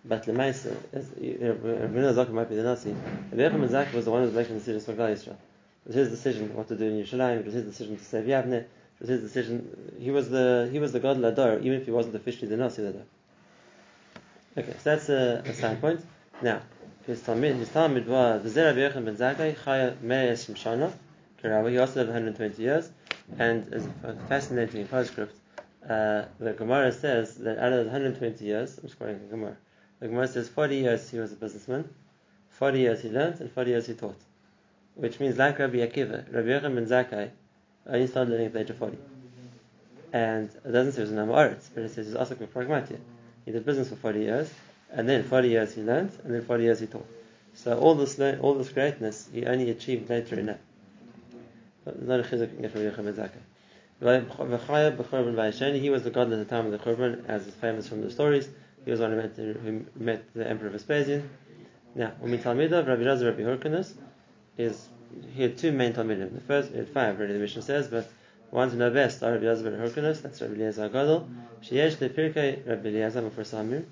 But 0.08 0.26
Lemaisa, 0.26 0.76
Rabbi 0.94 1.98
Zakin 1.98 2.32
might 2.32 2.50
be 2.50 2.56
the 2.56 2.64
Nazi. 2.64 2.96
Yochanan 3.34 3.72
ben 3.72 3.94
was 3.94 4.06
the 4.06 4.12
one 4.12 4.22
who 4.22 4.28
was 4.28 4.36
making 4.36 4.54
the 4.54 4.60
decisions 4.60 4.86
for 4.86 4.94
Klal 4.94 5.14
Yisrael. 5.14 5.30
It 5.32 5.88
was 5.88 5.96
his 5.96 6.10
decision 6.10 6.54
what 6.56 6.68
to 6.68 6.76
do 6.76 6.86
in 6.86 7.04
Yerushalayim. 7.04 7.40
It 7.40 7.46
was 7.46 7.54
his 7.54 7.66
decision 7.66 7.98
to 7.98 8.04
save 8.04 8.26
Yavne. 8.26 8.54
It 8.54 8.70
was 9.00 9.10
his 9.10 9.22
decision. 9.22 9.96
He 10.00 10.12
was 10.12 10.30
the 10.30 10.70
he 10.72 10.80
was 10.80 10.92
the 10.92 11.00
God 11.00 11.18
Lador, 11.18 11.60
even 11.62 11.80
if 11.80 11.86
he 11.86 11.92
wasn't 11.92 12.16
officially 12.16 12.48
the 12.48 12.58
Nazi 12.58 12.84
Lador. 12.84 13.04
Okay, 14.58 14.72
so 14.72 14.84
that's 14.84 15.10
uh, 15.10 15.42
a, 15.46 15.50
a 15.50 15.54
side 15.54 15.82
point. 15.82 16.02
Now, 16.42 16.62
his 17.06 17.22
Talmud, 17.22 17.56
his 17.56 17.70
Talmud 17.70 18.08
was 18.08 18.54
the 18.54 18.64
Rabbi 18.64 18.80
Yochanan 18.80 19.06
ben 19.06 19.18
Zakkai 19.18 19.56
Chaya 19.58 20.02
Me'es 20.02 20.48
Shana. 20.48 20.92
Kirawa. 21.46 21.70
He 21.70 21.78
also 21.78 21.96
lived 22.00 22.10
120 22.10 22.62
years, 22.62 22.90
and 23.38 23.88
a 24.04 24.14
fascinating 24.28 24.88
postscript, 24.88 25.36
uh, 25.84 26.24
the 26.40 26.54
Gemara 26.54 26.92
says 26.92 27.36
that 27.36 27.58
out 27.60 27.72
of 27.72 27.86
those 27.86 27.92
120 27.92 28.44
years, 28.44 28.78
I'm 28.78 28.84
just 28.84 28.98
quoting 28.98 29.20
the 29.20 29.26
Gemara. 29.26 29.58
The 30.00 30.08
Gemara 30.08 30.28
says 30.28 30.50
40 30.50 30.76
years 30.76 31.10
he 31.10 31.20
was 31.20 31.32
a 31.32 31.36
businessman, 31.36 31.90
40 32.50 32.80
years 32.80 33.02
he 33.02 33.10
learned, 33.10 33.40
and 33.40 33.52
40 33.52 33.70
years 33.70 33.88
he 33.88 33.94
taught. 33.94 34.20
Which 34.96 35.20
means, 35.20 35.38
like 35.38 35.60
Rabbi 35.60 35.78
Akiva, 35.78 36.34
Rabbi 36.34 36.48
Yochanan 36.48 36.76
ben 36.76 36.86
Zakkai 36.86 37.32
only 37.88 38.08
started 38.08 38.32
learning 38.32 38.48
at 38.48 38.54
the 38.54 38.60
age 38.60 38.70
of 38.70 38.78
40. 38.78 38.98
And 40.14 40.50
it 40.50 40.72
doesn't 40.72 40.94
say 40.94 40.98
he 40.98 41.02
was 41.02 41.12
an 41.12 41.18
Amoritz, 41.18 41.70
but 41.74 41.84
it 41.84 41.94
says 41.94 42.08
he's 42.08 42.16
also 42.16 42.36
pragmatic. 42.36 43.00
He 43.46 43.52
did 43.52 43.66
business 43.66 43.90
for 43.90 43.96
40 43.96 44.20
years, 44.20 44.54
and 44.92 45.08
then 45.08 45.24
40 45.24 45.50
years 45.50 45.76
he 45.76 45.82
learned, 45.82 46.12
and 46.24 46.34
then 46.34 46.42
40 46.44 46.64
years 46.64 46.80
he 46.80 46.88
taught. 46.88 47.08
So 47.54 47.78
all 47.80 47.96
this 47.96 48.20
all 48.20 48.54
this 48.56 48.70
greatness 48.70 49.30
he 49.34 49.46
only 49.46 49.70
achieved 49.70 50.10
later 50.10 50.40
in 50.40 50.48
that. 50.48 50.60
Not 51.86 52.20
a 52.20 52.24
chizuk 52.24 52.62
get 52.62 52.72
from 52.72 53.06
ben 53.06 53.14
Zakkai. 53.14 53.42
He 55.80 55.90
was 55.90 56.04
the 56.04 56.10
god 56.10 56.32
at 56.34 56.38
the 56.40 56.46
time 56.46 56.66
of 56.66 56.72
the 56.72 56.78
Churban, 56.80 57.26
as 57.28 57.48
is 57.48 57.54
famous 57.54 57.88
from 57.88 58.02
the 58.02 58.12
stories. 58.12 58.50
He 58.86 58.92
was 58.92 59.00
one 59.00 59.12
who 59.12 59.86
met, 59.96 60.34
the 60.36 60.48
Emperor 60.48 60.70
Vespasian. 60.70 61.28
Now, 61.96 62.12
when 62.20 62.32
we 62.32 62.38
Talmidav, 62.38 62.88
Rabbi 62.88 63.04
Razor, 63.04 63.26
Rabbi 63.26 63.42
Hyrcanus, 63.42 63.96
is 64.58 64.88
he 65.34 65.42
had 65.42 65.58
two 65.58 65.72
main 65.72 65.94
Talmidim. 65.94 66.34
The 66.36 66.42
first, 66.42 66.72
he 66.72 66.78
had 66.78 66.90
five, 66.90 67.20
really, 67.20 67.34
the 67.34 67.40
mission 67.40 67.64
says, 67.64 67.88
but 67.88 68.08
the 68.50 68.56
ones 68.56 68.74
who 68.74 68.78
know 68.80 68.92
best 68.92 69.24
are 69.24 69.32
Rabbi 69.32 69.46
Yazar 69.46 69.66
Rabbi 69.66 69.78
Hyrcanus, 69.78 70.22
that's 70.22 70.40
Rabbi 70.40 70.54
Eliezer 70.54 70.90
Gadol, 70.90 71.28
Sheyesh 71.64 72.00
Le 72.00 72.10
Pirkei 72.10 72.68
Rabbi 72.68 72.90
Eliezer 72.90 73.24
Mufar 73.24 73.44
Samir, 73.44 73.86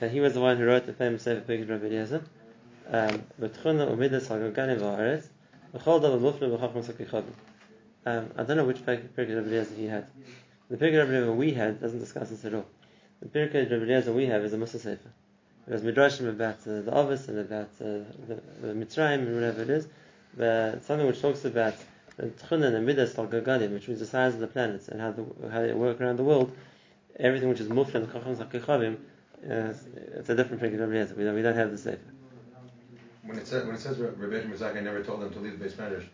and 0.00 0.10
he 0.12 0.20
was 0.20 0.34
the 0.34 0.40
one 0.40 0.56
who 0.56 0.66
wrote 0.66 0.86
the 0.86 0.92
famous 0.92 1.22
Sefer 1.22 1.40
Pirkei 1.40 1.68
Rabbi 1.68 1.86
Eliezer. 1.86 2.22
Um. 2.90 3.24
Um, 8.06 8.30
I 8.36 8.42
don't 8.44 8.56
know 8.56 8.64
which 8.64 8.86
Pirkei 8.86 9.16
Rabbi 9.16 9.48
Eliezer 9.48 9.74
he 9.74 9.86
had. 9.86 10.06
The 10.70 10.76
Pirkei 10.76 10.98
Rabbi 10.98 11.10
Eliezer 11.10 11.32
we 11.32 11.52
had 11.52 11.80
doesn't 11.80 11.98
discuss 11.98 12.30
this 12.30 12.44
at 12.44 12.54
all. 12.54 12.66
The 13.20 13.26
Pirkei 13.26 13.68
Rabbi 13.68 13.82
Eliezer 13.82 14.12
we 14.12 14.26
have 14.26 14.44
is 14.44 14.52
a 14.52 14.56
Musa 14.56 14.78
Sefer. 14.78 15.10
It 15.66 15.72
has 15.72 15.82
midrashim 15.82 16.28
about 16.28 16.60
uh, 16.66 16.82
the 16.82 16.92
Ovis 16.94 17.26
and 17.28 17.40
about 17.40 17.70
uh, 17.80 18.04
the, 18.28 18.40
the 18.60 18.68
Mitzrayim 18.68 19.26
and 19.26 19.34
whatever 19.34 19.62
it 19.62 19.70
is. 19.70 19.88
But 20.36 20.84
something 20.84 21.06
which 21.06 21.20
talks 21.20 21.44
about 21.44 21.74
the 22.16 22.28
Tchunan 22.28 22.74
and 22.74 22.86
Midas 22.86 23.18
al 23.18 23.26
Gaganim, 23.26 23.72
which 23.72 23.88
means 23.88 23.98
the 23.98 24.06
size 24.06 24.34
of 24.34 24.40
the 24.40 24.46
planets 24.46 24.88
and 24.88 25.00
how 25.00 25.10
the, 25.10 25.26
how 25.50 25.62
they 25.62 25.72
work 25.72 26.00
around 26.00 26.16
the 26.16 26.22
world. 26.22 26.56
Everything 27.18 27.48
which 27.48 27.58
is 27.58 27.68
Mufla 27.68 27.96
and 27.96 28.12
Chacham 28.12 28.36
Sakichavim, 28.36 28.96
uh, 29.50 29.74
it's 30.14 30.28
a 30.28 30.36
different 30.36 30.62
Pirkei 30.62 30.78
Rabbi 30.78 30.92
Eliezer. 30.92 31.14
We 31.16 31.24
don't, 31.24 31.34
we 31.34 31.42
don't 31.42 31.56
have 31.56 31.72
the 31.72 31.78
Sefer. 31.78 31.98
When 33.24 33.36
it 33.36 33.48
says 33.48 33.66
when 33.66 33.74
it 33.74 33.80
says 33.80 33.98
Rabbi 33.98 34.26
ben 34.26 34.84
never 34.84 35.02
told 35.02 35.20
them 35.22 35.32
to 35.32 35.40
leave 35.40 35.58
the 35.58 35.64
base 35.64 35.74
medrash, 35.74 36.06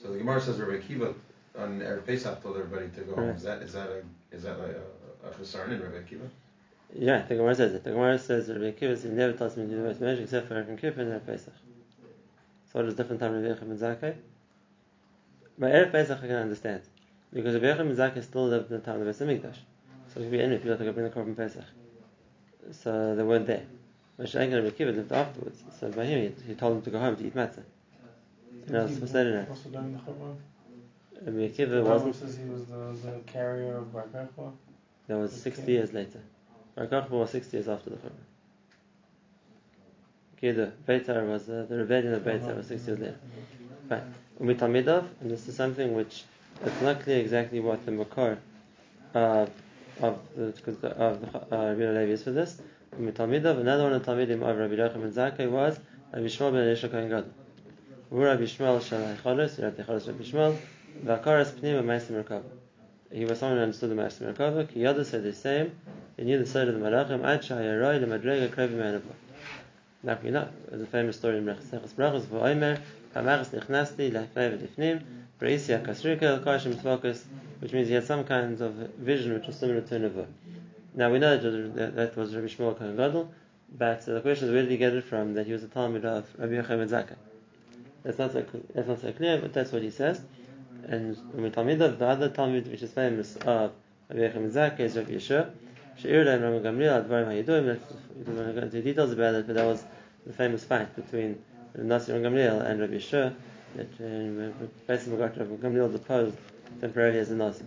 so 0.00 0.12
the 0.12 0.18
Gemara 0.18 0.40
says 0.40 0.58
Rabbi 0.58 0.84
Akiva 0.84 1.14
on 1.58 1.80
Erev 1.80 2.06
Pesach 2.06 2.42
told 2.42 2.58
everybody 2.58 2.90
to 2.90 3.00
go 3.00 3.14
home. 3.14 3.28
Right. 3.28 3.36
Is 3.36 3.42
that 3.42 3.62
is 3.62 3.72
that 3.72 3.88
a 3.88 4.02
is 4.30 4.42
that 4.44 4.58
a, 4.60 5.26
a 5.26 5.30
chesron 5.32 5.72
in 5.72 5.82
Rabbi 5.82 5.96
Akiva? 5.96 6.28
Yeah, 6.94 7.22
the 7.22 7.36
Gemara 7.36 7.54
says 7.54 7.74
it. 7.74 7.84
The 7.84 7.90
Gemara 7.90 8.18
says 8.18 8.48
that 8.48 8.58
Rabbi 8.58 8.76
Akiva 8.76 8.96
says, 8.96 9.04
he 9.04 9.10
never 9.10 9.32
tells 9.32 9.56
me 9.56 9.64
to 9.64 9.70
do 9.70 9.82
the 9.82 9.94
Medrash 9.94 10.22
except 10.22 10.48
for 10.48 10.54
Erev 10.54 10.80
Kippur 10.80 11.02
and 11.02 11.12
Erev 11.12 11.26
Pesach. 11.26 11.54
So 12.72 12.80
it 12.80 12.86
is 12.86 12.94
different 12.94 13.20
time 13.20 13.32
Rabbi 13.32 13.46
Yochanan 13.46 13.68
ben 13.68 13.78
Zakkai. 13.78 14.14
But 15.58 15.72
Erev 15.72 15.92
Pesach 15.92 16.18
I 16.18 16.26
can 16.26 16.36
understand. 16.36 16.82
Because 17.32 17.54
Rabbi 17.54 17.66
Yochanan 17.66 17.96
ben 17.96 17.96
Zakkai 17.96 18.24
still 18.24 18.46
lived 18.48 18.70
in 18.70 18.78
the 18.78 18.82
time 18.82 19.00
of 19.00 19.06
the 19.06 19.12
Beis 19.12 19.24
Hamikdash. 19.24 19.56
So 20.12 20.20
it 20.20 20.24
could 20.24 20.32
be 20.32 20.42
any 20.42 20.56
people 20.56 20.76
that 20.76 20.84
could 20.84 20.94
bring 20.94 21.08
the 21.08 21.14
Korban 21.14 21.36
Pesach. 21.36 21.64
So 22.72 23.14
they 23.14 23.22
weren't 23.22 23.46
there. 23.46 23.66
But 24.16 24.28
Shaykh 24.28 24.52
and 24.52 24.64
Rabbi 24.64 24.70
Akiva 24.70 24.94
lived 24.94 25.12
afterwards. 25.12 25.62
So 25.78 25.90
by 25.92 26.04
him, 26.04 26.34
he, 26.36 26.48
he 26.48 26.54
told 26.54 26.76
them 26.76 26.82
to 26.82 26.90
go 26.90 26.98
home 26.98 27.16
to 27.16 27.24
eat 27.24 27.34
matzah. 27.34 27.62
And 28.66 28.76
I 28.76 28.82
was 28.82 28.94
supposed 28.94 29.12
to 29.12 29.24
know. 29.24 29.46
Also 29.48 29.68
during 29.68 29.92
the 29.92 29.98
Churban. 29.98 30.36
Rabbi 31.22 31.48
Akiva 31.48 31.84
wasn't, 31.84 32.14
says 32.16 32.36
he 32.36 32.44
was 32.48 32.66
the, 32.66 33.10
the 33.10 33.18
carrier 33.26 33.76
of 33.76 33.92
Bar 33.92 34.06
Kokhba. 34.12 34.52
that 35.06 35.16
was 35.16 35.32
60 35.32 35.70
years 35.70 35.92
later. 35.92 36.20
Bar 36.80 37.02
Kokhba 37.02 37.10
was 37.10 37.30
60 37.30 37.56
years 37.58 37.68
after 37.68 37.90
the 37.90 37.96
Korban. 37.96 38.12
Okay, 40.38 40.52
the 40.52 40.72
Beitar 40.88 41.28
was, 41.28 41.46
uh, 41.50 41.66
the 41.68 41.76
rebellion 41.76 42.14
of 42.14 42.22
Beitar 42.22 42.56
was 42.56 42.68
60 42.68 42.90
years 42.90 43.00
later. 43.00 43.18
Right. 43.90 44.02
Umitamidov, 44.40 45.04
and 45.20 45.30
this 45.30 45.46
is 45.46 45.54
something 45.54 45.94
which 45.94 46.24
it's 46.64 46.80
not 46.80 47.02
clear 47.02 47.20
exactly 47.20 47.60
what 47.60 47.84
the 47.84 47.92
makar 47.92 48.38
of 49.12 49.50
of 50.00 50.18
the 50.34 50.88
of 50.96 51.20
the 51.20 51.38
uh, 51.54 51.74
Rabbi 51.74 51.98
Levi 51.98 52.12
is 52.12 52.22
for 52.22 52.30
this. 52.30 52.58
Umitamidov, 52.98 53.60
another 53.60 53.82
one 53.82 53.92
of 53.92 54.02
the 54.02 54.10
Talmidim 54.10 54.42
of 54.42 54.56
Rabbi 54.56 54.76
Yochanan 54.76 55.02
ben 55.02 55.12
Zakkai 55.12 55.50
was 55.50 55.78
Rabbi 56.14 56.26
Shmuel 56.28 56.52
ben 56.52 56.62
Elisha 56.62 56.88
Kohen 56.88 57.10
Gadol. 57.10 57.30
Rabbi 58.10 58.44
Shmuel 58.44 58.80
Shalai 58.80 59.22
Cholos, 59.22 59.58
Rabbi 59.58 59.82
Cholos 59.82 60.06
Rabbi 60.06 60.24
Shmuel, 60.24 60.56
Vakaras 61.04 61.50
Pnim 61.50 61.84
Ma'asim 61.84 62.24
Merkava. 62.24 62.59
He 63.12 63.24
was 63.24 63.40
someone 63.40 63.58
who 63.58 63.64
understood 63.64 63.90
the 63.90 63.96
Ma'asim 63.96 64.32
Merkava. 64.32 64.68
Ki 64.68 64.80
Yada 64.80 65.04
said 65.04 65.24
the 65.24 65.32
same. 65.32 65.72
He 66.16 66.22
knew 66.22 66.38
the 66.38 66.46
side 66.46 66.68
of 66.68 66.74
the 66.74 66.80
Malachim. 66.80 67.24
Ad 67.24 67.42
Shahayaroi 67.42 68.04
Lemadrega 68.04 68.48
Krevi 68.48 68.74
Me'anabah. 68.74 69.14
Now 70.04 70.18
we 70.22 70.30
know 70.30 70.48
a 70.70 70.86
famous 70.86 71.16
story 71.16 71.38
in 71.38 71.44
Brachas 71.44 71.88
Brachas 71.94 72.22
v'Omer 72.22 72.80
Kamachas 73.14 73.48
Nichnasti 73.48 74.12
Lefnei 74.12 74.56
v'Lifnim 74.56 75.02
Breisia 75.40 75.84
Kasrika 75.84 76.42
Kashim 76.44 76.74
Tfokus, 76.74 77.24
which 77.58 77.72
means 77.72 77.88
he 77.88 77.94
had 77.94 78.04
some 78.04 78.22
kind 78.24 78.60
of 78.60 78.74
vision 78.74 79.34
which 79.34 79.46
was 79.46 79.56
similar 79.56 79.80
to 79.80 79.94
Nevuah. 79.98 80.26
Now 80.94 81.10
we 81.10 81.18
know 81.18 81.36
that 81.36 81.96
that, 81.96 82.16
was 82.16 82.34
Rabbi 82.34 82.46
Shmuel 82.46 82.78
Kohen 82.78 82.96
Gadol, 82.96 83.32
but 83.76 84.08
uh, 84.08 84.14
the 84.14 84.20
question 84.20 84.48
is 84.48 84.54
where 84.54 84.62
did 84.62 84.70
he 84.70 84.76
get 84.76 84.92
it 84.92 85.02
from 85.02 85.34
that 85.34 85.46
he 85.46 85.52
was 85.52 85.64
a 85.64 85.68
Talmud 85.68 86.04
of 86.04 86.26
Rabbi 86.38 86.52
Yochanan 86.52 86.88
Zakkai? 86.88 87.16
That's 88.04 88.18
not 88.18 88.32
so 88.32 88.44
that's 88.74 88.86
not 88.86 89.00
so 89.00 89.12
clear, 89.12 89.38
but 89.38 89.52
that's 89.52 89.72
what 89.72 89.82
he 89.82 89.90
says. 89.90 90.20
And 90.88 91.16
we 91.34 91.50
Talmud 91.50 91.80
of 91.82 91.98
the 91.98 92.06
other 92.06 92.28
Talmud 92.28 92.68
which 92.68 92.82
is 92.82 92.90
famous 92.92 93.36
of 93.36 93.72
Rabbi 94.08 94.22
Yochanan 94.22 94.32
ben 94.32 94.50
Zakkai 94.50 94.80
is 94.80 94.96
Rabbi 94.96 95.12
Yeshua. 95.12 95.50
She'irda 95.96 96.34
and 96.34 96.42
Rabbi 96.42 96.68
Gamliel 96.68 97.04
Advarim 97.04 97.26
Hayiduim. 97.26 97.78
We 98.16 98.24
don't 98.24 98.36
want 98.36 98.48
to 98.48 98.54
go 98.54 98.60
into 98.62 98.82
details 98.82 99.12
about 99.12 99.34
it, 99.34 99.46
but 99.46 99.56
that 99.56 99.66
was 99.66 99.84
the 100.26 100.32
famous 100.32 100.64
fight 100.64 100.94
between 100.96 101.42
Nasir 101.76 102.16
and 102.16 102.24
Gamliel 102.24 102.64
and 102.64 102.80
Rabbi 102.80 102.94
Yeshua. 102.94 103.34
That 103.76 103.92
uh, 104.00 105.16
got 105.16 105.38
Rabbi 105.38 105.56
Gamliel 105.56 105.92
deposed 105.92 106.36
temporarily 106.80 107.18
as 107.18 107.30
a 107.30 107.34
Nasir. 107.34 107.66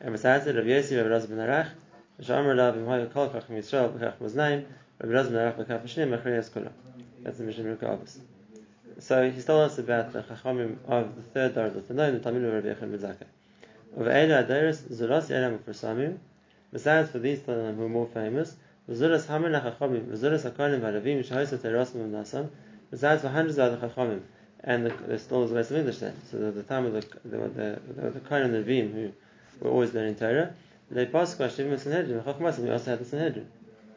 And 0.00 0.12
besides 0.12 0.46
it, 0.46 0.56
Rabbi 0.56 0.68
Yossi, 0.68 0.96
Rabbi 0.96 1.26
Arach, 1.34 1.70
Kol 3.12 3.28
Yisrael 3.58 3.92
Rabbi 5.00 5.14
Arach. 5.14 6.72
That's 7.22 7.38
the. 7.38 8.33
So 9.00 9.30
he's 9.30 9.44
told 9.44 9.70
us 9.70 9.78
about 9.78 10.12
the 10.12 10.22
Chachamim 10.22 10.76
of 10.86 11.16
the 11.16 11.22
third 11.22 11.54
Dar 11.54 11.66
of 11.66 11.74
the 11.74 11.80
Tanoim, 11.80 12.12
the 12.12 12.20
Talmud 12.20 12.44
of 12.44 12.64
Rabbi 12.64 12.80
ben 12.80 12.98
Zakkai. 12.98 13.26
Of 13.96 14.06
Eila 14.06 14.46
Adaris, 14.46 14.82
Zuras 14.92 15.30
Elam 15.30 15.58
Ufrasamim, 15.58 16.18
Besides 16.74 17.10
for 17.10 17.20
these 17.20 17.38
Tanoim 17.38 17.76
who 17.76 17.84
are 17.84 17.88
more 17.88 18.08
famous, 18.08 18.56
Zuras 18.90 19.28
Haman 19.28 19.52
HaChachamim, 19.52 20.08
Zuras 20.18 20.50
HaKonim 20.50 20.80
Varavim, 20.80 21.24
Shahosa 21.24 21.56
Terasmim 21.56 22.10
Nasam, 22.10 22.50
besides 22.90 23.22
for 23.22 23.28
hundreds 23.28 23.58
of 23.58 23.72
other 23.72 23.88
Chachamim, 23.88 24.22
and 24.64 24.86
the, 24.86 24.90
the 25.06 25.16
still 25.16 25.42
was 25.42 25.52
West 25.52 25.70
of 25.70 25.76
English 25.76 25.98
then. 25.98 26.16
So 26.30 26.38
the, 26.38 26.50
the 26.50 26.62
time 26.64 26.86
of 26.86 26.94
the 26.94 27.00
the 27.24 27.36
the, 27.36 27.80
the, 27.94 28.10
the 28.10 28.20
Kohen 28.20 28.42
and 28.42 28.54
the 28.54 28.62
Vim 28.62 28.92
who 28.92 29.12
were 29.60 29.70
always 29.70 29.94
learning 29.94 30.16
Torah, 30.16 30.52
they 30.90 31.06
passed 31.06 31.38
Kashim 31.38 31.70
and 31.70 31.80
Sanhedrin. 31.80 32.20
Chachmas, 32.22 32.56
and 32.56 32.66
we 32.66 32.72
also 32.72 32.90
had 32.90 32.98
the 32.98 33.04
Sanhedrin, 33.04 33.46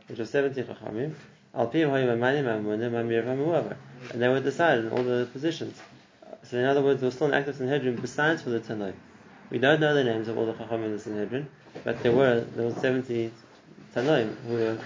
which 0.08 0.20
was 0.20 0.30
70 0.30 0.62
Chachamim. 0.62 1.14
Al 1.58 1.68
Piyam 1.72 1.90
Hayim 1.90 2.16
Amanim 2.16 2.46
Amunim 2.62 3.76
And 4.12 4.22
they 4.22 4.28
were 4.28 4.40
decided 4.40 4.86
in 4.86 4.92
all 4.92 5.02
the 5.02 5.28
positions. 5.34 5.82
So 6.44 6.58
in 6.58 6.66
other 6.66 6.84
words, 6.84 7.02
there 7.02 7.08
was 7.08 7.16
still 7.16 7.28
an 7.28 7.34
active 7.34 7.56
Sanhedrin 7.56 7.96
besides 7.96 8.44
for 8.44 8.52
the 8.52 8.60
Tanoi. 8.60 8.94
We 9.50 9.58
don't 9.58 9.80
know 9.80 9.96
the 9.96 10.04
names 10.04 10.28
of 10.28 10.38
all 10.38 10.46
the 10.46 10.54
Chachamim 10.54 10.86
in 10.86 10.92
the 10.92 11.00
Sanhedrin, 11.00 11.48
but 11.84 12.04
there 12.04 12.12
were 12.12 12.42
there 12.56 12.68
were 12.68 12.74
70 12.76 13.32
Tanoim 13.96 14.36
who 14.46 14.54
were 14.54 14.78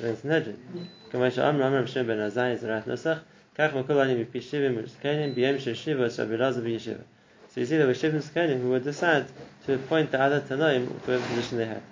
in 0.00 0.04
the 0.04 0.16
Sanhedrin. 0.16 0.88
Kama 1.10 1.30
she'amr 1.30 1.62
Amr 1.64 1.80
Hashem 1.80 2.06
ben 2.06 2.18
Azai 2.18 2.58
Zerat 2.58 2.84
Nusach, 2.84 3.22
Kach 3.56 3.72
Makulani 3.72 4.22
Mipi 4.22 4.42
Shivim 4.42 4.84
Rizkanim 4.84 5.34
B'yem 5.34 5.56
Sheshiva 5.56 6.18
Rabbi 6.18 6.34
Elazar 6.34 6.62
B'yeshiva. 6.62 7.04
So 7.48 7.60
you 7.60 7.66
see 7.66 7.78
there 7.78 7.86
were 7.86 7.94
Shivim 7.94 8.20
Rizkanim 8.20 8.60
who 8.60 8.68
would 8.68 8.84
decide 8.84 9.26
to 9.64 9.74
appoint 9.76 10.10
the 10.10 10.20
other 10.20 10.42
Tanaim 10.42 10.88
to 10.88 10.92
whatever 10.92 11.26
position 11.26 11.56
they 11.56 11.66
had. 11.66 11.82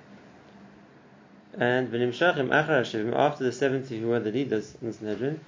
And 1.59 1.89
V'nimshachim 1.89 2.49
Achar 2.49 2.83
Shivim, 2.83 3.15
after 3.15 3.45
the 3.45 3.53
70 3.53 3.99
who 4.01 4.09
were 4.09 4.21
the 4.21 4.31
leaders 4.31 4.75
in 4.81 4.89
the 4.89 4.93
Sanhedrin, 4.93 5.41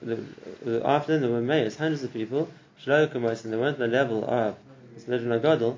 the, 0.00 0.16
the, 0.64 0.86
after 0.86 1.12
them 1.12 1.22
there 1.22 1.30
were 1.30 1.40
mayors, 1.40 1.76
hundreds 1.76 2.04
of 2.04 2.12
people, 2.12 2.48
Shlo 2.84 3.12
Kumais, 3.12 3.44
and 3.44 3.52
they 3.52 3.56
weren't 3.56 3.78
the 3.78 3.88
level 3.88 4.24
of 4.24 4.54
the 4.94 5.00
Sanhedrin 5.00 5.40
Agadol, 5.40 5.76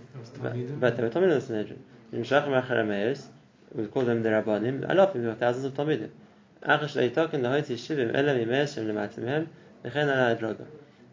but, 0.80 0.96
they 0.96 1.02
were 1.02 1.10
Talmidim 1.10 1.36
of 1.36 1.40
the 1.40 1.40
Sanhedrin. 1.40 1.82
V'nimshachim 2.12 2.62
Achar 2.62 2.86
mayors, 2.86 3.26
we 3.74 3.86
call 3.86 4.02
them 4.02 4.22
the 4.22 4.28
Rabbanim, 4.28 4.86
Alafim, 4.86 5.14
there 5.14 5.30
were 5.30 5.34
thousands 5.34 5.64
of 5.64 5.74
Talmidim. 5.74 6.10
Achash 6.62 6.96
Leitokin, 6.96 7.42
the 7.42 7.48
Hoiti 7.48 7.74
Shivim, 7.74 8.14
Elam 8.14 8.36
Yimeir 8.36 8.72
Shem 8.72 8.86
Lematimhem, 8.86 9.46
Nechen 9.84 10.04
Ala 10.04 10.36
Adroga. 10.36 10.66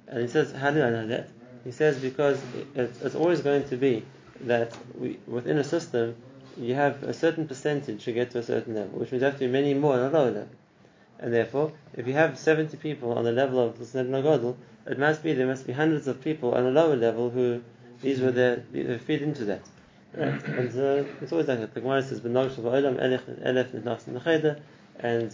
And 0.07 0.21
he 0.21 0.27
says, 0.27 0.51
how 0.51 0.71
do 0.71 0.83
I 0.83 0.89
know 0.89 1.07
that? 1.07 1.29
He 1.63 1.71
says 1.71 1.97
because 1.99 2.41
it's, 2.75 3.01
it's 3.01 3.15
always 3.15 3.41
going 3.41 3.67
to 3.69 3.77
be 3.77 4.03
that 4.41 4.75
we, 4.99 5.17
within 5.27 5.57
a 5.57 5.63
system, 5.63 6.15
you 6.57 6.75
have 6.75 7.03
a 7.03 7.13
certain 7.13 7.47
percentage 7.47 8.03
to 8.05 8.11
get 8.11 8.31
to 8.31 8.39
a 8.39 8.43
certain 8.43 8.75
level, 8.75 8.99
which 8.99 9.11
means 9.11 9.21
you 9.21 9.25
have 9.25 9.35
to 9.35 9.45
be 9.45 9.47
many 9.47 9.73
more 9.73 9.93
on 9.93 9.99
a 9.99 10.09
lower 10.09 10.31
level. 10.31 10.55
And 11.19 11.33
therefore, 11.33 11.71
if 11.93 12.07
you 12.07 12.13
have 12.13 12.37
70 12.37 12.77
people 12.77 13.13
on 13.13 13.23
the 13.23 13.31
level 13.31 13.59
of 13.59 13.79
the 13.79 14.03
Nagodl, 14.03 14.55
it 14.85 14.99
must 14.99 15.23
be 15.23 15.33
there 15.33 15.47
must 15.47 15.65
be 15.65 15.73
hundreds 15.73 16.07
of 16.07 16.21
people 16.21 16.53
on 16.53 16.65
a 16.65 16.71
lower 16.71 16.95
level 16.95 17.29
who 17.29 17.61
these 18.01 18.19
were 18.19 18.31
the 18.31 18.63
who 18.71 18.97
feed 18.97 19.21
into 19.21 19.45
that. 19.45 19.61
Right? 20.13 20.43
And 20.47 20.69
uh, 20.69 21.09
it's 21.21 21.31
always 21.31 21.47
like 21.47 21.59
that. 21.59 21.73
The 21.73 21.81
Gemara 21.81 22.03
says, 22.03 22.21
"Benog 22.21 22.51
Olam 22.55 22.97
Elef 22.99 24.13
the 24.13 24.19
Cheder," 24.19 24.59
and 24.99 25.33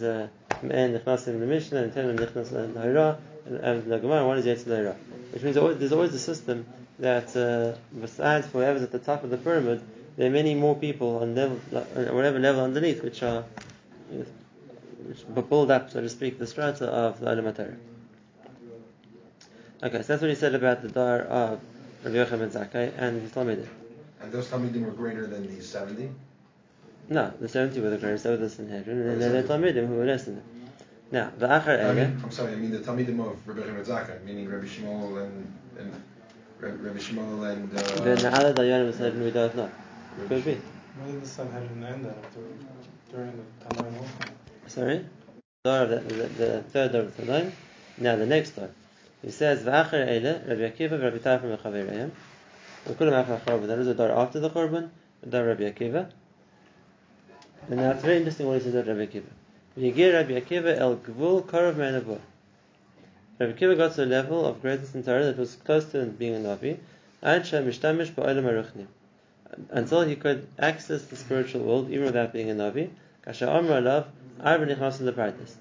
Me'en 0.62 0.98
Nichnas 0.98 1.28
in 1.28 1.40
the 1.40 1.46
Mishnah, 1.46 1.82
and 1.82 1.92
Ten 1.92 2.10
in 2.10 2.16
the 2.16 2.80
Hira, 2.80 3.18
and 3.46 3.84
the 3.84 3.98
Gemara 3.98 4.26
one 4.26 4.38
is 4.38 4.46
Yetz 4.46 4.64
Hira, 4.64 4.96
which 5.32 5.42
means 5.42 5.56
there's 5.56 5.92
always 5.92 6.14
a 6.14 6.18
system 6.18 6.66
that 6.98 7.36
uh, 7.36 7.76
besides 8.00 8.46
whoever's 8.46 8.82
at 8.82 8.92
the 8.92 8.98
top 8.98 9.24
of 9.24 9.30
the 9.30 9.36
pyramid, 9.36 9.82
there 10.16 10.28
are 10.28 10.30
many 10.32 10.54
more 10.54 10.74
people 10.74 11.18
on 11.18 11.34
level, 11.34 11.56
whatever 12.14 12.38
level 12.38 12.62
underneath, 12.62 13.02
which 13.02 13.22
are 13.22 13.44
which 14.10 15.48
build 15.48 15.70
up, 15.70 15.90
so 15.90 16.00
to 16.00 16.08
speak, 16.08 16.38
the 16.38 16.46
strata 16.46 16.86
of 16.86 17.20
the 17.20 17.26
Olam. 17.26 17.76
Okay, 19.84 19.96
so 19.96 20.02
that's 20.02 20.22
what 20.22 20.28
he 20.30 20.36
said 20.36 20.54
about 20.54 20.82
the 20.82 20.88
dar 20.88 21.20
of 21.22 21.60
Rabbi 22.04 22.16
Yochanan 22.16 22.38
ben 22.38 22.50
Zakkai 22.50 22.92
and 22.96 23.22
his 23.22 23.32
Talmudim. 23.32 23.66
And 24.20 24.30
those 24.30 24.48
Talmidim 24.48 24.84
were 24.84 24.92
greater 24.92 25.26
than 25.26 25.46
the 25.48 25.62
70? 25.62 26.08
No, 27.08 27.32
the 27.40 27.48
70 27.48 27.80
were 27.80 27.90
the 27.90 27.98
greatest, 27.98 28.24
they 28.24 28.30
were 28.30 28.36
the 28.36 28.48
Sanhedrin, 28.48 28.98
and 29.00 29.20
then 29.20 29.34
are 29.34 29.42
Talmudim 29.42 29.88
who 29.88 29.94
were 29.94 30.04
less 30.04 30.24
than 30.24 30.36
them. 30.36 30.44
Now, 31.10 31.32
the 31.36 31.46
Achar 31.46 31.80
I 31.80 31.90
Ege, 31.90 31.96
mean, 31.96 32.20
I'm 32.22 32.30
sorry, 32.30 32.52
I 32.52 32.56
mean 32.56 32.70
the 32.70 32.78
Talmidim 32.78 33.18
of 33.20 33.46
Rabbi 33.46 33.60
ben 33.60 33.84
Zakkai, 33.84 34.24
meaning 34.24 34.48
Rabbi 34.48 34.66
Shmuel 34.66 35.24
and, 35.24 35.52
and 35.78 36.02
Rabbi 36.60 36.98
Shmuel 36.98 37.52
and... 37.52 37.76
Uh, 37.76 37.82
the 38.04 38.14
Na'ala 38.22 38.54
Dayan 38.54 38.86
was 38.86 39.00
we 39.00 39.30
don't 39.32 39.56
know. 39.56 39.70
Could 40.28 40.44
be. 40.44 40.60
Where 40.98 41.12
did 41.12 41.22
the 41.22 41.26
Sanhedrin 41.26 41.84
end 41.84 42.06
up 42.06 42.34
during, 43.10 43.32
the 43.32 43.74
Tanaim? 43.74 44.04
Sorry? 44.66 45.06
Of 45.64 45.88
the, 45.88 45.96
the, 45.96 46.26
the 46.26 46.62
third 46.64 46.92
door 46.92 47.02
of 47.02 47.16
the 47.16 47.22
Tanaim. 47.22 47.52
Now, 47.98 48.16
the 48.16 48.26
next 48.26 48.50
door. 48.50 48.70
He 49.22 49.30
says, 49.30 49.62
V'achar 49.62 50.06
Eile, 50.06 50.46
Rabbi 50.46 50.70
Akiva, 50.70 51.02
Rabbi 51.02 51.18
Tarfon, 51.18 51.56
Mechavereim. 51.56 52.10
V'kulam 52.86 53.24
Achar 53.24 53.40
Chorban. 53.40 53.68
That 53.68 53.78
is 53.78 53.86
a 53.86 53.94
door 53.94 54.10
after 54.10 54.38
the 54.40 54.50
Chorban, 54.50 54.90
the 55.22 55.30
door 55.30 55.46
Rabbi 55.46 55.70
Akiva. 55.70 56.10
And 57.68 57.80
now 57.80 57.92
it's 57.92 58.02
very 58.02 58.18
interesting 58.18 58.46
what 58.46 58.58
he 58.58 58.60
says 58.60 58.74
about 58.74 58.88
Rabbi 58.88 59.06
Akiva. 59.06 59.30
V'yigir 59.78 60.12
Rabbi 60.12 60.40
Akiva 60.40 60.76
el 60.78 60.96
gvul 60.96 61.46
karav 61.46 61.76
me'anavuah. 61.76 62.20
Rabbi 63.38 63.52
Akiva 63.52 63.76
got 63.78 63.94
to 63.94 64.04
a 64.04 64.06
level 64.06 64.44
of 64.44 64.60
greatness 64.60 64.94
in 64.94 65.02
Torah 65.04 65.24
that 65.24 65.38
was 65.38 65.56
close 65.56 65.86
to 65.92 66.04
being 66.04 66.34
a 66.34 66.38
Navi, 66.38 66.78
ad 67.22 67.46
shem 67.46 67.66
mishtamish 67.66 68.12
ba'olam 68.12 68.44
aruchnim. 68.44 68.86
Until 69.70 70.02
he 70.02 70.16
could 70.16 70.46
access 70.58 71.04
the 71.04 71.16
spiritual 71.16 71.62
world 71.64 71.90
even 71.90 72.04
without 72.06 72.32
being 72.32 72.50
a 72.50 72.54
Navi. 72.54 72.90
Kasha 73.24 73.48
Amr 73.48 73.80
alav, 73.80 74.06
arba 74.40 74.66
nichnas 74.66 75.00
in 75.00 75.06
the 75.06 75.12
paradise. 75.12 75.56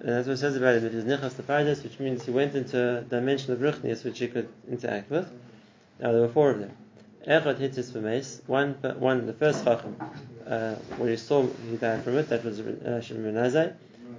And 0.00 0.08
that's 0.08 0.26
what 0.26 0.34
it 0.34 0.38
says 0.38 0.56
about 0.56 0.76
him, 0.76 0.82
that 0.82 0.90
he 0.90 0.96
was 0.96 1.04
nichnas 1.04 1.36
the 1.36 1.42
paradise, 1.42 1.82
which 1.82 2.00
means 2.00 2.24
he 2.24 2.30
went 2.30 2.54
into 2.54 2.98
a 2.98 3.00
dimension 3.02 3.52
of 3.52 3.60
ruchnius 3.60 4.04
which 4.04 4.18
he 4.18 4.28
could 4.28 4.48
interact 4.68 5.10
with. 5.10 5.30
Now 6.00 6.12
there 6.12 6.22
were 6.22 6.28
four 6.28 6.50
of 6.50 6.58
them. 6.58 6.72
Echad 7.26 7.58
hitzis 7.58 7.92
v'meis, 7.92 8.40
one, 8.48 8.74
one, 8.98 9.26
the 9.26 9.32
first 9.32 9.64
chacham, 9.64 9.96
uh, 10.44 10.74
when 10.96 11.08
he 11.08 11.16
saw 11.16 11.46
he 11.70 11.76
died 11.76 12.02
from 12.02 12.18
it, 12.18 12.28
that 12.30 12.44
was 12.44 12.58
uh, 12.58 13.00
Shimon 13.00 13.34
ben 13.34 13.44
Azai. 13.44 13.74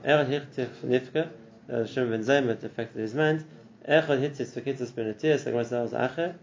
Echad 0.05 0.29
hitzis 0.29 0.69
nifka, 0.85 1.29
uh, 1.69 1.85
Shimon 1.85 2.11
ben 2.11 2.23
Zaymat 2.23 2.63
affected 2.63 3.01
his 3.01 3.13
mind. 3.13 3.43
Echad 3.85 4.21
hitzis 4.21 4.53
v'kitzis 4.53 4.95
ben 4.95 5.13
Atias, 5.13 5.45
like 5.45 5.67
that 5.67 5.81
was 5.81 5.91
Acher. 5.91 6.35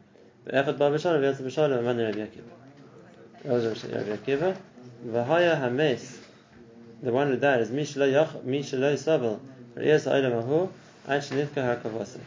Echad 0.47 0.79
ba 0.79 0.91
b'shalom, 0.91 1.21
v'yatsa 1.21 1.43
b'shalom, 1.43 1.79
aman 1.79 1.99
Rabbi 1.99 2.19
Akiva. 2.19 2.43
That 3.45 3.53
was 3.53 3.85
Rabbi 3.85 4.17
Akiva. 4.17 4.57
V'haya 5.07 5.61
hames, 5.61 6.19
the 7.03 7.13
one 7.13 7.29
who 7.29 7.37
died 7.37 7.61
is 7.61 7.71
Mishlo 7.71 8.11
Yoch, 8.11 8.43
Mishlo 8.45 8.93
Yisabel, 8.93 9.39
Riyas 9.77 10.05
Ha'olam 10.05 10.39
Ahu, 10.43 10.69
Ad 11.09 11.23
Shenifka 11.23 11.83
HaKavasa. 11.83 12.21